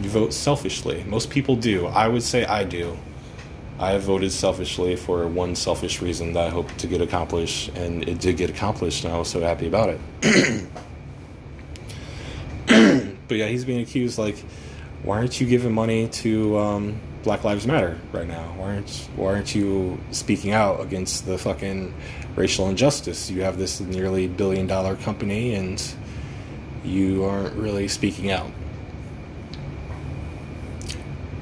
You 0.00 0.10
vote 0.10 0.32
selfishly. 0.32 1.02
Most 1.04 1.28
people 1.28 1.56
do. 1.56 1.86
I 1.86 2.06
would 2.06 2.22
say 2.22 2.44
I 2.44 2.64
do. 2.64 2.96
I 3.80 3.98
voted 3.98 4.32
selfishly 4.32 4.96
for 4.96 5.26
one 5.28 5.54
selfish 5.54 6.02
reason 6.02 6.32
that 6.32 6.46
I 6.46 6.50
hope 6.50 6.74
to 6.78 6.86
get 6.86 7.00
accomplished, 7.00 7.68
and 7.76 8.08
it 8.08 8.20
did 8.20 8.36
get 8.36 8.50
accomplished, 8.50 9.04
and 9.04 9.12
I 9.12 9.18
was 9.18 9.28
so 9.28 9.40
happy 9.40 9.68
about 9.68 9.90
it. 9.90 10.00
but 13.28 13.36
yeah, 13.36 13.46
he's 13.46 13.64
being 13.64 13.80
accused 13.80 14.18
like, 14.18 14.36
why 15.02 15.18
aren't 15.18 15.40
you 15.40 15.46
giving 15.46 15.72
money 15.72 16.08
to 16.08 16.58
um, 16.58 17.00
Black 17.22 17.44
Lives 17.44 17.66
Matter 17.66 17.98
right 18.10 18.26
now? 18.26 18.52
Why 18.56 18.74
aren't 18.74 19.08
Why 19.14 19.34
aren't 19.34 19.54
you 19.54 20.00
speaking 20.10 20.52
out 20.52 20.80
against 20.80 21.26
the 21.26 21.38
fucking 21.38 21.94
racial 22.34 22.68
injustice? 22.68 23.30
You 23.30 23.42
have 23.42 23.58
this 23.58 23.80
nearly 23.80 24.26
billion 24.26 24.66
dollar 24.66 24.96
company, 24.96 25.54
and 25.54 25.80
you 26.84 27.24
aren't 27.24 27.54
really 27.54 27.86
speaking 27.86 28.32
out. 28.32 28.50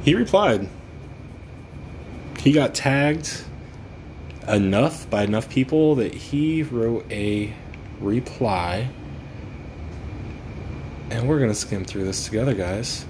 He 0.06 0.14
replied 0.14 0.68
he 2.38 2.52
got 2.52 2.76
tagged 2.76 3.42
enough 4.46 5.10
by 5.10 5.24
enough 5.24 5.48
people 5.50 5.96
that 5.96 6.14
he 6.14 6.62
wrote 6.62 7.04
a 7.10 7.52
reply. 7.98 8.88
And 11.10 11.28
we're 11.28 11.38
going 11.38 11.50
to 11.50 11.56
skim 11.56 11.84
through 11.84 12.04
this 12.04 12.24
together, 12.24 12.54
guys. 12.54 13.04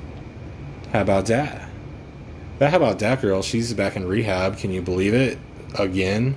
How 0.94 1.02
about 1.02 1.26
that? 1.26 1.68
But 2.58 2.70
how 2.70 2.78
about 2.78 2.98
that 3.00 3.20
girl? 3.20 3.42
She's 3.42 3.74
back 3.74 3.94
in 3.94 4.08
rehab. 4.08 4.56
Can 4.56 4.70
you 4.70 4.80
believe 4.80 5.12
it? 5.12 5.38
Again? 5.78 6.34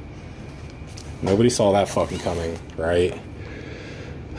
Nobody 1.21 1.49
saw 1.49 1.71
that 1.71 1.87
fucking 1.87 2.19
coming, 2.19 2.59
right? 2.75 3.17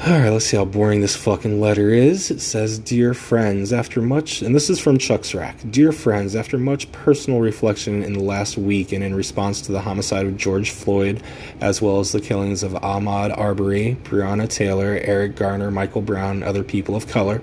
Alright, 0.02 0.32
let's 0.32 0.46
see 0.46 0.56
how 0.56 0.64
boring 0.64 1.02
this 1.02 1.14
fucking 1.14 1.60
letter 1.60 1.90
is. 1.90 2.30
It 2.30 2.40
says, 2.40 2.78
Dear 2.78 3.12
friends, 3.12 3.70
after 3.70 4.00
much, 4.00 4.40
and 4.40 4.54
this 4.54 4.70
is 4.70 4.80
from 4.80 4.96
Chuck 4.96 5.20
Surack. 5.20 5.70
Dear 5.70 5.92
friends, 5.92 6.34
after 6.34 6.56
much 6.56 6.90
personal 6.90 7.40
reflection 7.40 8.02
in 8.02 8.14
the 8.14 8.22
last 8.22 8.56
week 8.56 8.92
and 8.92 9.04
in 9.04 9.14
response 9.14 9.60
to 9.60 9.72
the 9.72 9.82
homicide 9.82 10.24
of 10.24 10.38
George 10.38 10.70
Floyd, 10.70 11.22
as 11.60 11.82
well 11.82 12.00
as 12.00 12.12
the 12.12 12.20
killings 12.22 12.62
of 12.62 12.72
Ahmaud 12.72 13.36
Arbery, 13.36 13.98
Breonna 14.04 14.48
Taylor, 14.48 14.98
Eric 15.02 15.36
Garner, 15.36 15.70
Michael 15.70 16.00
Brown, 16.00 16.36
and 16.36 16.44
other 16.44 16.64
people 16.64 16.96
of 16.96 17.06
color, 17.06 17.42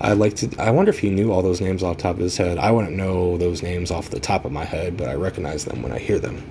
I'd 0.00 0.18
like 0.18 0.36
to. 0.36 0.54
I 0.56 0.70
wonder 0.70 0.90
if 0.90 1.00
he 1.00 1.10
knew 1.10 1.32
all 1.32 1.42
those 1.42 1.60
names 1.60 1.82
off 1.82 1.96
the 1.96 2.02
top 2.04 2.14
of 2.14 2.22
his 2.22 2.36
head. 2.36 2.58
I 2.58 2.70
wouldn't 2.70 2.96
know 2.96 3.36
those 3.38 3.60
names 3.60 3.90
off 3.90 4.10
the 4.10 4.20
top 4.20 4.44
of 4.44 4.52
my 4.52 4.64
head, 4.64 4.96
but 4.96 5.08
I 5.08 5.14
recognize 5.14 5.64
them 5.64 5.82
when 5.82 5.90
I 5.90 5.98
hear 5.98 6.20
them. 6.20 6.48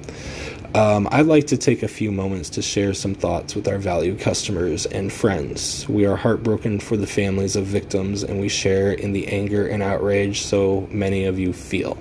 Um, 0.76 1.08
I'd 1.12 1.26
like 1.26 1.48
to 1.48 1.58
take 1.58 1.82
a 1.82 1.88
few 1.88 2.12
moments 2.12 2.50
to 2.52 2.62
share 2.62 2.94
some 2.94 3.16
thoughts 3.16 3.56
with 3.56 3.68
our 3.68 3.80
valued 3.80 4.20
customers 4.20 4.86
and 4.86 5.12
friends. 5.12 5.90
We 5.90 6.06
are 6.06 6.16
heartbroken 6.16 6.80
for 6.80 6.96
the 6.96 7.08
families 7.08 7.56
of 7.56 7.66
victims, 7.66 8.22
and 8.24 8.40
we 8.40 8.50
share 8.50 8.92
in 8.92 9.12
the 9.12 9.28
anger 9.28 9.68
and 9.68 9.82
outrage 9.82 10.42
so 10.42 10.88
many 10.92 11.26
of 11.26 11.40
you 11.40 11.54
feel. 11.54 11.98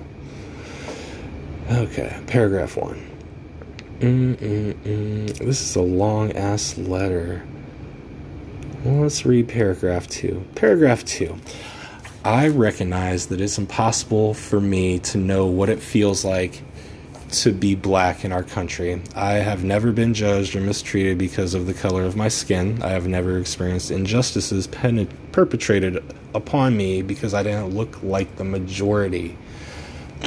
Okay, 1.71 2.15
paragraph 2.27 2.77
one. 2.77 3.09
Mm-mm-mm. 4.01 5.37
This 5.39 5.61
is 5.61 5.75
a 5.75 5.81
long 5.81 6.31
ass 6.33 6.77
letter. 6.77 7.43
Well, 8.85 9.01
let's 9.01 9.25
read 9.25 9.49
paragraph 9.49 10.07
two. 10.07 10.45
Paragraph 10.53 11.03
two. 11.05 11.35
I 12.23 12.49
recognize 12.49 13.27
that 13.27 13.41
it's 13.41 13.57
impossible 13.57 14.35
for 14.35 14.61
me 14.61 14.99
to 14.99 15.17
know 15.17 15.47
what 15.47 15.69
it 15.69 15.79
feels 15.79 16.23
like 16.23 16.61
to 17.31 17.51
be 17.51 17.75
black 17.75 18.25
in 18.25 18.31
our 18.31 18.43
country. 18.43 19.01
I 19.15 19.33
have 19.33 19.63
never 19.63 19.91
been 19.91 20.13
judged 20.13 20.55
or 20.55 20.61
mistreated 20.61 21.17
because 21.17 21.53
of 21.53 21.67
the 21.67 21.73
color 21.73 22.03
of 22.03 22.15
my 22.15 22.27
skin. 22.27 22.81
I 22.81 22.89
have 22.89 23.07
never 23.07 23.37
experienced 23.37 23.91
injustices 23.91 24.67
pen- 24.67 25.07
perpetrated 25.31 26.03
upon 26.33 26.75
me 26.75 27.01
because 27.01 27.33
I 27.33 27.43
didn't 27.43 27.75
look 27.75 28.01
like 28.01 28.35
the 28.37 28.43
majority. 28.43 29.37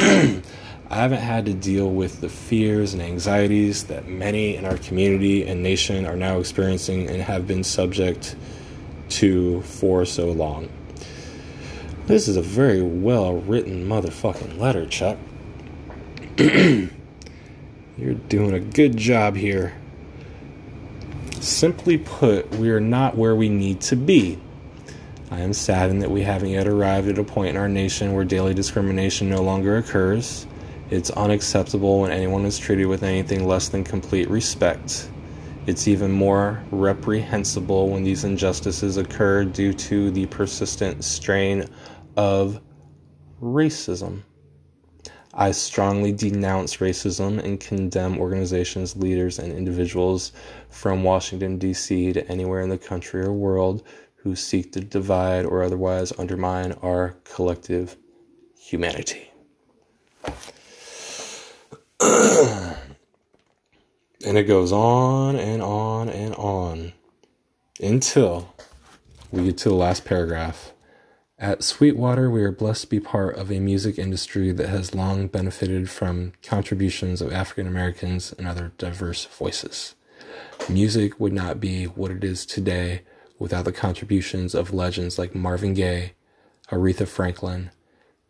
I 0.93 0.97
haven't 0.97 1.21
had 1.21 1.47
to 1.47 1.55
deal 1.55 1.91
with 1.91 2.21
the 2.21 2.29
fears 2.29 2.93
and 2.93 3.03
anxieties 3.03 3.85
that 3.85 4.09
many 4.09 4.57
in 4.57 4.65
our 4.65 4.77
community 4.77 5.47
and 5.47 5.62
nation 5.62 6.07
are 6.07 6.17
now 6.17 6.38
experiencing 6.38 7.09
and 7.09 7.23
have 7.23 7.47
been 7.47 7.65
subject 7.65 8.37
to 9.09 9.62
for 9.62 10.05
so 10.05 10.31
long. 10.31 10.69
This 12.07 12.29
is 12.29 12.37
a 12.37 12.43
very 12.43 12.83
well 12.83 13.37
written 13.37 13.87
motherfucking 13.87 14.59
letter, 14.59 14.87
Chuck. 14.87 15.19
You're 16.38 18.14
doing 18.29 18.55
a 18.55 18.61
good 18.61 18.97
job 18.97 19.37
here. 19.37 19.75
Simply 21.40 21.99
put, 21.99 22.49
we 22.55 22.71
are 22.71 22.81
not 22.81 23.18
where 23.18 23.37
we 23.37 23.51
need 23.51 23.83
to 23.83 23.97
be. 23.97 24.38
I 25.31 25.40
am 25.40 25.53
saddened 25.53 26.01
that 26.01 26.11
we 26.11 26.23
haven't 26.23 26.49
yet 26.49 26.66
arrived 26.66 27.09
at 27.09 27.18
a 27.18 27.25
point 27.25 27.51
in 27.51 27.57
our 27.59 27.68
nation 27.68 28.14
where 28.14 28.25
daily 28.25 28.55
discrimination 28.55 29.29
no 29.29 29.42
longer 29.42 29.77
occurs. 29.77 30.47
It's 30.88 31.11
unacceptable 31.11 32.01
when 32.01 32.11
anyone 32.11 32.47
is 32.47 32.59
treated 32.59 32.87
with 32.87 33.03
anything 33.03 33.47
less 33.47 33.68
than 33.68 33.85
complete 33.85 34.31
respect. 34.31 35.11
It's 35.66 35.87
even 35.87 36.11
more 36.11 36.64
reprehensible 36.71 37.90
when 37.90 38.05
these 38.05 38.25
injustices 38.25 38.97
occur 38.97 39.45
due 39.45 39.75
to 39.75 40.11
the 40.11 40.25
persistent 40.27 41.05
strain 41.05 41.66
of 42.16 42.59
racism. 43.42 44.23
I 45.35 45.53
strongly 45.53 46.12
denounce 46.12 46.77
racism 46.77 47.42
and 47.42 47.59
condemn 47.59 48.18
organizations, 48.18 48.97
leaders, 48.97 49.38
and 49.38 49.53
individuals 49.53 50.33
from 50.68 51.03
Washington, 51.03 51.57
D.C. 51.59 52.12
to 52.12 52.29
anywhere 52.31 52.61
in 52.61 52.68
the 52.68 52.77
country 52.77 53.23
or 53.23 53.33
world 53.33 53.83
who 54.16 54.37
seek 54.37 54.73
to 54.73 54.81
divide 54.81 55.47
or 55.47 55.62
otherwise 55.62 56.12
undermine 56.18 56.73
our 56.83 57.16
collective 57.25 57.97
humanity. 58.59 59.31
and 62.01 62.77
it 64.25 64.45
goes 64.45 64.71
on 64.71 65.37
and 65.37 65.62
on 65.62 66.09
and 66.09 66.35
on 66.35 66.92
until 67.81 68.55
we 69.31 69.45
get 69.45 69.59
to 69.59 69.71
the 69.71 69.75
last 69.75 70.05
paragraph. 70.05 70.72
At 71.42 71.64
Sweetwater, 71.64 72.31
we 72.31 72.44
are 72.44 72.52
blessed 72.52 72.83
to 72.83 72.88
be 72.88 73.00
part 73.00 73.35
of 73.35 73.50
a 73.50 73.59
music 73.59 73.98
industry 73.98 74.52
that 74.52 74.68
has 74.68 74.94
long 74.94 75.26
benefited 75.26 75.90
from 75.90 76.35
contributions 76.40 77.20
of 77.20 77.33
African 77.33 77.66
Americans 77.66 78.33
and 78.38 78.46
other 78.46 78.70
diverse 78.78 79.24
voices. 79.24 79.96
Music 80.68 81.18
would 81.18 81.33
not 81.33 81.59
be 81.59 81.87
what 81.87 82.12
it 82.12 82.22
is 82.22 82.46
today 82.46 83.02
without 83.40 83.64
the 83.64 83.72
contributions 83.72 84.55
of 84.55 84.72
legends 84.72 85.18
like 85.18 85.35
Marvin 85.35 85.74
Gaye, 85.74 86.12
Aretha 86.70 87.09
Franklin, 87.09 87.72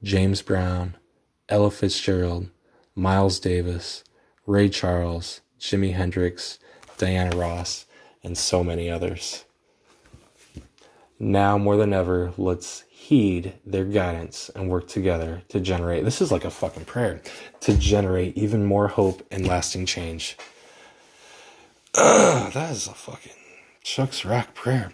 James 0.03 0.41
Brown, 0.41 0.97
Ella 1.51 1.71
Fitzgerald, 1.71 2.49
Miles 2.95 3.39
Davis, 3.39 4.05
Ray 4.47 4.71
Charles, 4.71 5.43
Jimi 5.61 5.93
Hendrix, 5.93 6.59
Diana 6.97 7.37
Ross, 7.37 7.85
and 8.25 8.39
so 8.39 8.65
many 8.65 8.89
others. 8.89 9.45
Now 11.19 11.59
more 11.59 11.77
than 11.77 11.93
ever, 11.93 12.33
let's 12.39 12.85
heed 13.03 13.53
their 13.67 13.85
guidance 13.85 14.49
and 14.55 14.71
work 14.71 14.87
together 14.87 15.43
to 15.49 15.59
generate 15.59 16.05
this 16.05 16.21
is 16.21 16.31
like 16.31 16.45
a 16.45 16.51
fucking 16.51 16.85
prayer 16.85 17.21
to 17.59 17.77
generate 17.77 18.37
even 18.37 18.65
more 18.65 18.87
hope 18.87 19.27
and 19.31 19.45
lasting 19.47 19.85
change. 19.85 20.37
Ugh, 21.97 22.53
that 22.55 22.71
is 22.71 22.87
a 22.87 22.95
fucking 22.95 23.33
Chuck 23.83 24.11
Surack 24.11 24.55
prayer. 24.55 24.93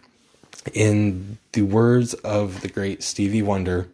In 0.72 1.36
the 1.52 1.62
words 1.62 2.14
of 2.14 2.62
the 2.62 2.68
great 2.68 3.02
Stevie 3.02 3.42
Wonder, 3.42 3.88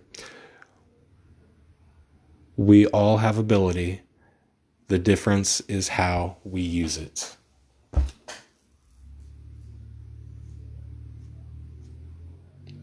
we 2.57 2.87
all 2.87 3.19
have 3.19 3.37
ability. 3.37 4.03
The 4.87 4.99
difference 4.99 5.61
is 5.63 5.89
how 5.89 6.37
we 6.45 6.61
use 6.61 6.97
it. 6.97 7.37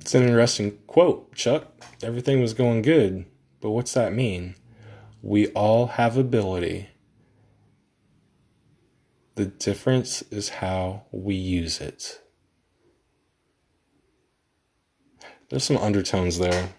It's 0.02 0.16
an 0.16 0.24
interesting 0.24 0.80
quote, 0.88 1.36
Chuck. 1.36 1.68
Everything 2.02 2.42
was 2.42 2.56
going 2.56 2.82
good, 2.82 3.26
but 3.62 3.70
what's 3.70 3.94
that 3.94 4.12
mean? 4.14 4.56
We 5.22 5.50
all 5.50 5.86
have 5.86 6.18
ability. 6.18 6.90
The 9.36 9.46
difference 9.46 10.24
is 10.32 10.50
how 10.50 11.04
we 11.12 11.36
use 11.36 11.80
it. 11.80 12.20
There's 15.50 15.64
some 15.64 15.78
undertones 15.78 16.40
there. 16.40 16.70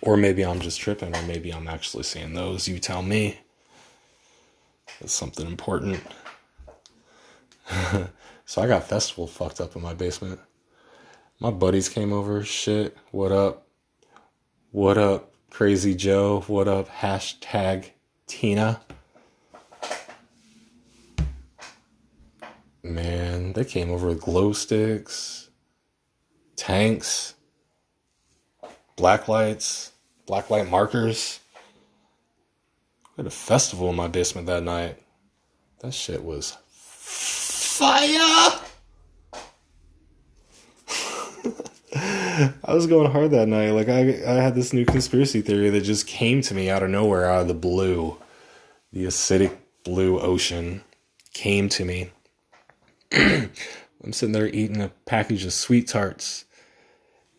Or 0.00 0.16
maybe 0.16 0.44
I'm 0.44 0.60
just 0.60 0.80
tripping, 0.80 1.14
or 1.14 1.22
maybe 1.22 1.52
I'm 1.52 1.68
actually 1.68 2.04
seeing 2.04 2.32
those. 2.32 2.66
You 2.66 2.78
tell 2.78 3.02
me. 3.02 3.38
It's 5.00 5.12
something 5.12 5.46
important. 5.46 6.00
so 8.46 8.62
I 8.62 8.66
got 8.66 8.88
festival 8.88 9.26
fucked 9.26 9.60
up 9.60 9.76
in 9.76 9.82
my 9.82 9.92
basement. 9.92 10.40
My 11.40 11.50
buddies 11.50 11.88
came 11.88 12.12
over. 12.12 12.44
Shit. 12.44 12.96
What 13.10 13.32
up? 13.32 13.66
What 14.70 14.98
up, 14.98 15.32
Crazy 15.50 15.94
Joe? 15.94 16.42
What 16.48 16.66
up, 16.66 16.88
hashtag 16.88 17.90
Tina? 18.26 18.80
Man, 22.82 23.52
they 23.52 23.64
came 23.64 23.90
over 23.90 24.08
with 24.08 24.20
glow 24.20 24.52
sticks, 24.52 25.48
tanks, 26.56 27.34
black 28.96 29.28
lights, 29.28 29.92
black 30.26 30.50
light 30.50 30.68
markers. 30.68 31.38
We 33.16 33.22
had 33.22 33.26
a 33.26 33.30
festival 33.30 33.90
in 33.90 33.96
my 33.96 34.08
basement 34.08 34.48
that 34.48 34.64
night. 34.64 35.00
That 35.80 35.94
shit 35.94 36.24
was 36.24 36.56
fire. 36.68 38.58
I 42.64 42.74
was 42.74 42.88
going 42.88 43.12
hard 43.12 43.30
that 43.30 43.46
night. 43.46 43.70
Like 43.70 43.88
I, 43.88 44.00
I 44.00 44.42
had 44.42 44.56
this 44.56 44.72
new 44.72 44.84
conspiracy 44.84 45.40
theory 45.40 45.70
that 45.70 45.82
just 45.82 46.06
came 46.08 46.42
to 46.42 46.54
me 46.54 46.68
out 46.68 46.82
of 46.82 46.90
nowhere, 46.90 47.30
out 47.30 47.42
of 47.42 47.48
the 47.48 47.54
blue. 47.54 48.16
The 48.92 49.04
acidic 49.04 49.56
blue 49.84 50.18
ocean 50.18 50.82
came 51.32 51.68
to 51.68 51.84
me. 51.84 52.10
I'm 53.12 54.12
sitting 54.12 54.32
there 54.32 54.48
eating 54.48 54.80
a 54.82 54.90
package 55.06 55.44
of 55.44 55.52
sweet 55.52 55.86
tarts. 55.86 56.44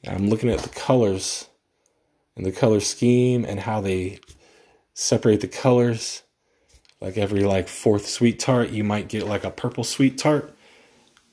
I'm 0.08 0.30
looking 0.30 0.50
at 0.50 0.60
the 0.60 0.70
colors 0.70 1.50
and 2.38 2.46
the 2.46 2.52
color 2.52 2.80
scheme 2.80 3.44
and 3.44 3.60
how 3.60 3.82
they 3.82 4.20
separate 4.94 5.42
the 5.42 5.48
colors. 5.50 6.24
Like 7.02 7.18
every 7.18 7.44
like 7.44 7.68
fourth 7.68 8.08
sweet 8.08 8.40
tart, 8.40 8.70
you 8.70 8.86
might 8.86 9.10
get 9.10 9.28
like 9.28 9.44
a 9.44 9.52
purple 9.52 9.84
sweet 9.84 10.18
tart, 10.18 10.56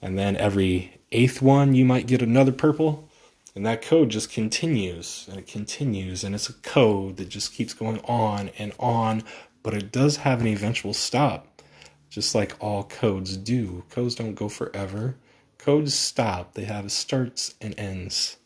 and 0.01 0.19
then 0.19 0.37
every 0.37 1.01
eighth 1.13 1.41
one, 1.41 1.77
you 1.77 1.85
might 1.85 2.09
get 2.09 2.23
another 2.23 2.53
purple. 2.53 3.09
And 3.55 3.66
that 3.66 3.82
code 3.82 4.09
just 4.09 4.30
continues 4.30 5.26
and 5.28 5.38
it 5.38 5.46
continues, 5.46 6.24
and 6.24 6.34
it's 6.34 6.48
a 6.48 6.55
code 6.55 7.18
that 7.18 7.28
just 7.28 7.53
keeps 7.53 7.74
going 7.74 8.00
on 8.05 8.50
and 8.59 8.72
on, 8.78 9.24
but 9.62 9.74
it 9.74 9.92
does 9.92 10.18
have 10.18 10.40
an 10.40 10.46
eventual 10.46 10.94
stop, 10.94 11.62
just 12.09 12.34
like 12.34 12.57
all 12.61 12.84
codes 12.84 13.36
do. 13.36 13.84
Codes 13.90 14.14
don't 14.14 14.34
go 14.34 14.48
forever, 14.48 15.16
codes 15.59 15.94
stop, 15.94 16.55
they 16.55 16.64
have 16.64 16.90
starts 16.90 17.55
and 17.61 17.78
ends. 17.78 18.38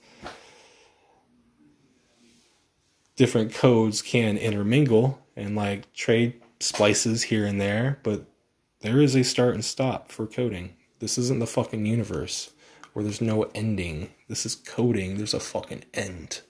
Different 3.14 3.54
codes 3.54 4.02
can 4.02 4.36
intermingle 4.36 5.20
and 5.36 5.54
like 5.54 5.92
trade 5.94 6.40
splices 6.60 7.24
here 7.24 7.46
and 7.46 7.60
there, 7.60 8.00
but 8.02 8.24
there 8.80 9.00
is 9.00 9.14
a 9.14 9.22
start 9.22 9.54
and 9.54 9.64
stop 9.64 10.10
for 10.10 10.26
coding. 10.26 10.74
This 10.98 11.16
isn't 11.16 11.38
the 11.38 11.46
fucking 11.46 11.86
universe 11.86 12.50
where 12.96 13.02
there's 13.02 13.20
no 13.20 13.42
ending. 13.54 14.08
This 14.26 14.46
is 14.46 14.54
coding, 14.54 15.18
there's 15.18 15.34
a 15.34 15.38
fucking 15.38 15.84
end. 15.92 16.40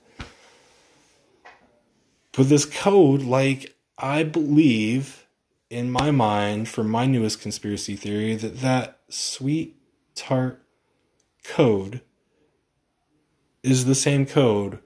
But 2.30 2.48
this 2.48 2.64
code, 2.64 3.22
like, 3.22 3.74
I 3.98 4.22
believe 4.22 5.26
in 5.70 5.90
my 5.90 6.12
mind, 6.12 6.68
for 6.68 6.84
my 6.84 7.04
newest 7.04 7.40
conspiracy 7.40 7.96
theory, 7.96 8.36
that 8.36 8.60
that 8.60 9.00
sweet 9.08 9.74
tart 10.14 10.62
code 11.42 12.02
is 13.64 13.86
the 13.86 13.96
same 13.96 14.24
code 14.24 14.78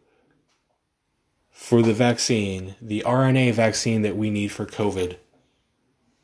for 1.51 1.83
the 1.83 1.93
vaccine, 1.93 2.75
the 2.81 3.03
RNA 3.05 3.53
vaccine 3.53 4.01
that 4.01 4.17
we 4.17 4.31
need 4.31 4.51
for 4.51 4.65
COVID. 4.65 5.19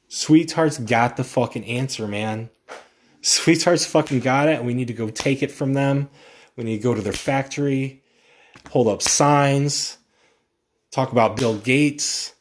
Sweet 0.09 0.49
Tarts 0.49 0.79
got 0.79 1.19
the 1.19 1.25
fucking 1.25 1.67
answer, 1.67 2.09
man. 2.09 2.49
Sweethearts 3.27 3.85
fucking 3.85 4.21
got 4.21 4.49
it, 4.49 4.59
and 4.59 4.67
we 4.69 4.73
need 4.73 4.87
to 4.87 4.95
go 4.95 5.11
take 5.11 5.43
it 5.43 5.51
from 5.51 5.73
them. 5.73 6.09
We 6.55 6.63
need 6.63 6.77
to 6.77 6.83
go 6.85 6.95
to 6.95 7.03
their 7.03 7.13
factory, 7.13 8.05
hold 8.71 8.87
up 8.87 9.03
signs, 9.03 9.99
talk 10.93 11.11
about 11.11 11.37
Bill 11.37 11.59
Gates. 11.59 12.35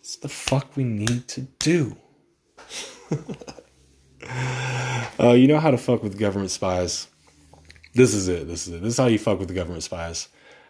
It's 0.00 0.16
the 0.16 0.30
fuck 0.30 0.78
we 0.78 0.84
need 0.84 1.28
to 1.28 1.42
do. 1.58 1.98
uh, 5.20 5.32
you 5.32 5.46
know 5.46 5.60
how 5.60 5.72
to 5.72 5.76
fuck 5.78 6.02
with 6.02 6.18
government 6.18 6.50
spies. 6.50 7.06
This 7.92 8.14
is 8.14 8.28
it. 8.28 8.48
This 8.48 8.66
is 8.66 8.72
it. 8.72 8.80
This 8.80 8.94
is 8.94 8.98
how 8.98 9.08
you 9.08 9.18
fuck 9.18 9.38
with 9.38 9.48
the 9.48 9.54
government 9.54 9.82
spies. 9.82 10.28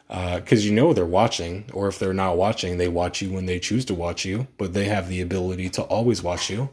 Because 0.08 0.64
uh, 0.64 0.66
you 0.66 0.72
know 0.72 0.92
they're 0.92 1.06
watching, 1.06 1.66
or 1.72 1.86
if 1.86 2.00
they're 2.00 2.12
not 2.12 2.36
watching, 2.36 2.78
they 2.78 2.88
watch 2.88 3.22
you 3.22 3.30
when 3.30 3.46
they 3.46 3.60
choose 3.60 3.84
to 3.84 3.94
watch 3.94 4.24
you, 4.24 4.48
but 4.56 4.74
they 4.74 4.86
have 4.86 5.08
the 5.08 5.20
ability 5.20 5.68
to 5.70 5.82
always 5.82 6.24
watch 6.24 6.50
you. 6.50 6.70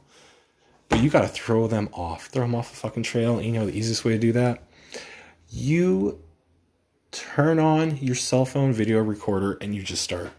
But 0.90 1.02
you 1.02 1.10
got 1.10 1.22
to 1.22 1.28
throw 1.28 1.68
them 1.68 1.90
off. 1.94 2.28
Throw 2.28 2.44
them 2.44 2.56
off 2.56 2.72
the 2.72 2.78
fucking 2.78 3.04
trail. 3.04 3.38
And 3.38 3.46
you 3.46 3.52
know 3.52 3.66
the 3.66 3.78
easiest 3.78 4.06
way 4.06 4.14
to 4.14 4.20
do 4.20 4.32
that? 4.34 4.64
You 5.50 6.22
turn 7.12 7.60
on 7.60 7.98
your 7.98 8.16
cell 8.16 8.46
phone 8.46 8.74
video 8.74 9.02
recorder 9.02 9.58
and 9.62 9.74
you 9.74 9.82
just 9.82 10.04
start 10.04 10.32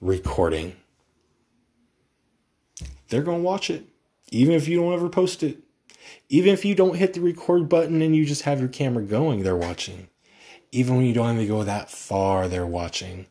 recording. 0.00 0.76
They're 3.08 3.22
going 3.22 3.38
to 3.38 3.44
watch 3.44 3.70
it, 3.70 3.84
even 4.30 4.54
if 4.54 4.66
you 4.66 4.80
don't 4.80 4.92
ever 4.92 5.08
post 5.08 5.42
it. 5.42 5.58
Even 6.28 6.52
if 6.52 6.64
you 6.64 6.74
don't 6.74 6.96
hit 6.96 7.14
the 7.14 7.20
record 7.20 7.68
button 7.68 8.02
and 8.02 8.14
you 8.14 8.26
just 8.26 8.42
have 8.42 8.60
your 8.60 8.68
camera 8.68 9.04
going, 9.04 9.42
they're 9.42 9.56
watching. 9.56 10.08
Even 10.72 10.96
when 10.96 11.06
you 11.06 11.14
don't 11.14 11.36
even 11.36 11.48
go 11.48 11.62
that 11.62 11.90
far, 11.90 12.48
they're 12.48 12.66
watching. 12.66 13.26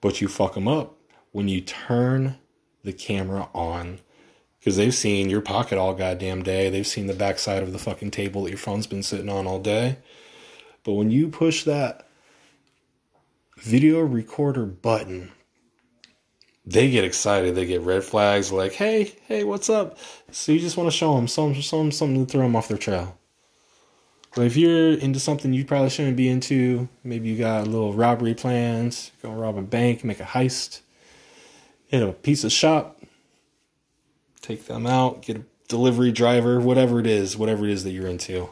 But 0.00 0.20
you 0.20 0.28
fuck 0.28 0.54
them 0.54 0.66
up 0.66 0.96
when 1.30 1.48
you 1.48 1.60
turn 1.60 2.38
the 2.82 2.92
camera 2.92 3.48
on 3.54 4.00
because 4.62 4.76
they've 4.76 4.94
seen 4.94 5.28
your 5.28 5.40
pocket 5.40 5.76
all 5.76 5.92
goddamn 5.92 6.44
day. 6.44 6.70
They've 6.70 6.86
seen 6.86 7.08
the 7.08 7.14
backside 7.14 7.64
of 7.64 7.72
the 7.72 7.80
fucking 7.80 8.12
table 8.12 8.44
that 8.44 8.50
your 8.50 8.58
phone's 8.58 8.86
been 8.86 9.02
sitting 9.02 9.28
on 9.28 9.44
all 9.44 9.58
day. 9.58 9.96
But 10.84 10.92
when 10.92 11.10
you 11.10 11.30
push 11.30 11.64
that 11.64 12.06
video 13.56 13.98
recorder 13.98 14.64
button, 14.64 15.32
they 16.64 16.92
get 16.92 17.02
excited. 17.02 17.56
They 17.56 17.66
get 17.66 17.80
red 17.80 18.04
flags 18.04 18.52
like, 18.52 18.74
hey, 18.74 19.16
hey, 19.26 19.42
what's 19.42 19.68
up? 19.68 19.98
So 20.30 20.52
you 20.52 20.60
just 20.60 20.76
want 20.76 20.88
to 20.88 20.96
show 20.96 21.16
them, 21.16 21.26
some, 21.26 21.54
show 21.54 21.78
them 21.78 21.90
something 21.90 22.24
to 22.24 22.30
throw 22.30 22.42
them 22.42 22.54
off 22.54 22.68
their 22.68 22.78
trail. 22.78 23.18
But 24.36 24.46
if 24.46 24.56
you're 24.56 24.92
into 24.92 25.18
something 25.18 25.52
you 25.52 25.64
probably 25.64 25.90
shouldn't 25.90 26.16
be 26.16 26.28
into, 26.28 26.88
maybe 27.02 27.30
you 27.30 27.36
got 27.36 27.66
a 27.66 27.70
little 27.70 27.94
robbery 27.94 28.34
plans, 28.34 29.10
go 29.22 29.32
rob 29.32 29.58
a 29.58 29.62
bank, 29.62 30.04
make 30.04 30.20
a 30.20 30.24
heist, 30.24 30.82
hit 31.88 32.00
a 32.00 32.12
piece 32.12 32.44
of 32.44 32.52
shop, 32.52 33.01
take 34.42 34.66
them 34.66 34.86
out, 34.86 35.22
get 35.22 35.36
a 35.38 35.44
delivery 35.68 36.12
driver, 36.12 36.60
whatever 36.60 37.00
it 37.00 37.06
is, 37.06 37.36
whatever 37.36 37.64
it 37.64 37.70
is 37.70 37.84
that 37.84 37.92
you're 37.92 38.08
into. 38.08 38.50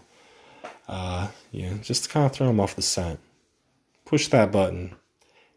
Uh, 0.89 1.29
yeah, 1.51 1.75
just 1.83 2.09
kind 2.09 2.25
of 2.25 2.33
throw 2.33 2.47
them 2.47 2.61
off 2.61 2.77
the 2.77 2.83
scent. 2.83 3.19
Push 4.05 4.29
that 4.29 4.51
button. 4.51 4.95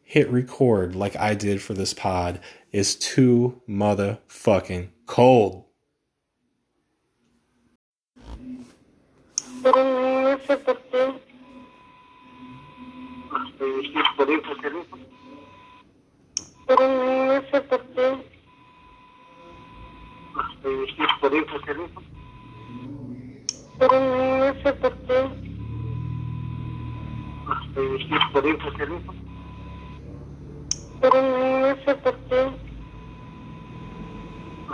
Hit 0.04 0.30
record 0.30 0.96
like 0.96 1.16
I 1.16 1.34
did 1.34 1.62
for 1.62 1.74
this 1.74 1.94
pod 1.94 2.40
is 2.72 2.96
too 2.96 3.62
motherfucking 3.70 4.90
cold. 5.06 5.64
este, 20.34 20.96
si 20.96 21.04
es 21.04 21.14
por 21.20 21.34
este, 21.34 21.44
eso, 21.44 21.60
por 23.78 23.94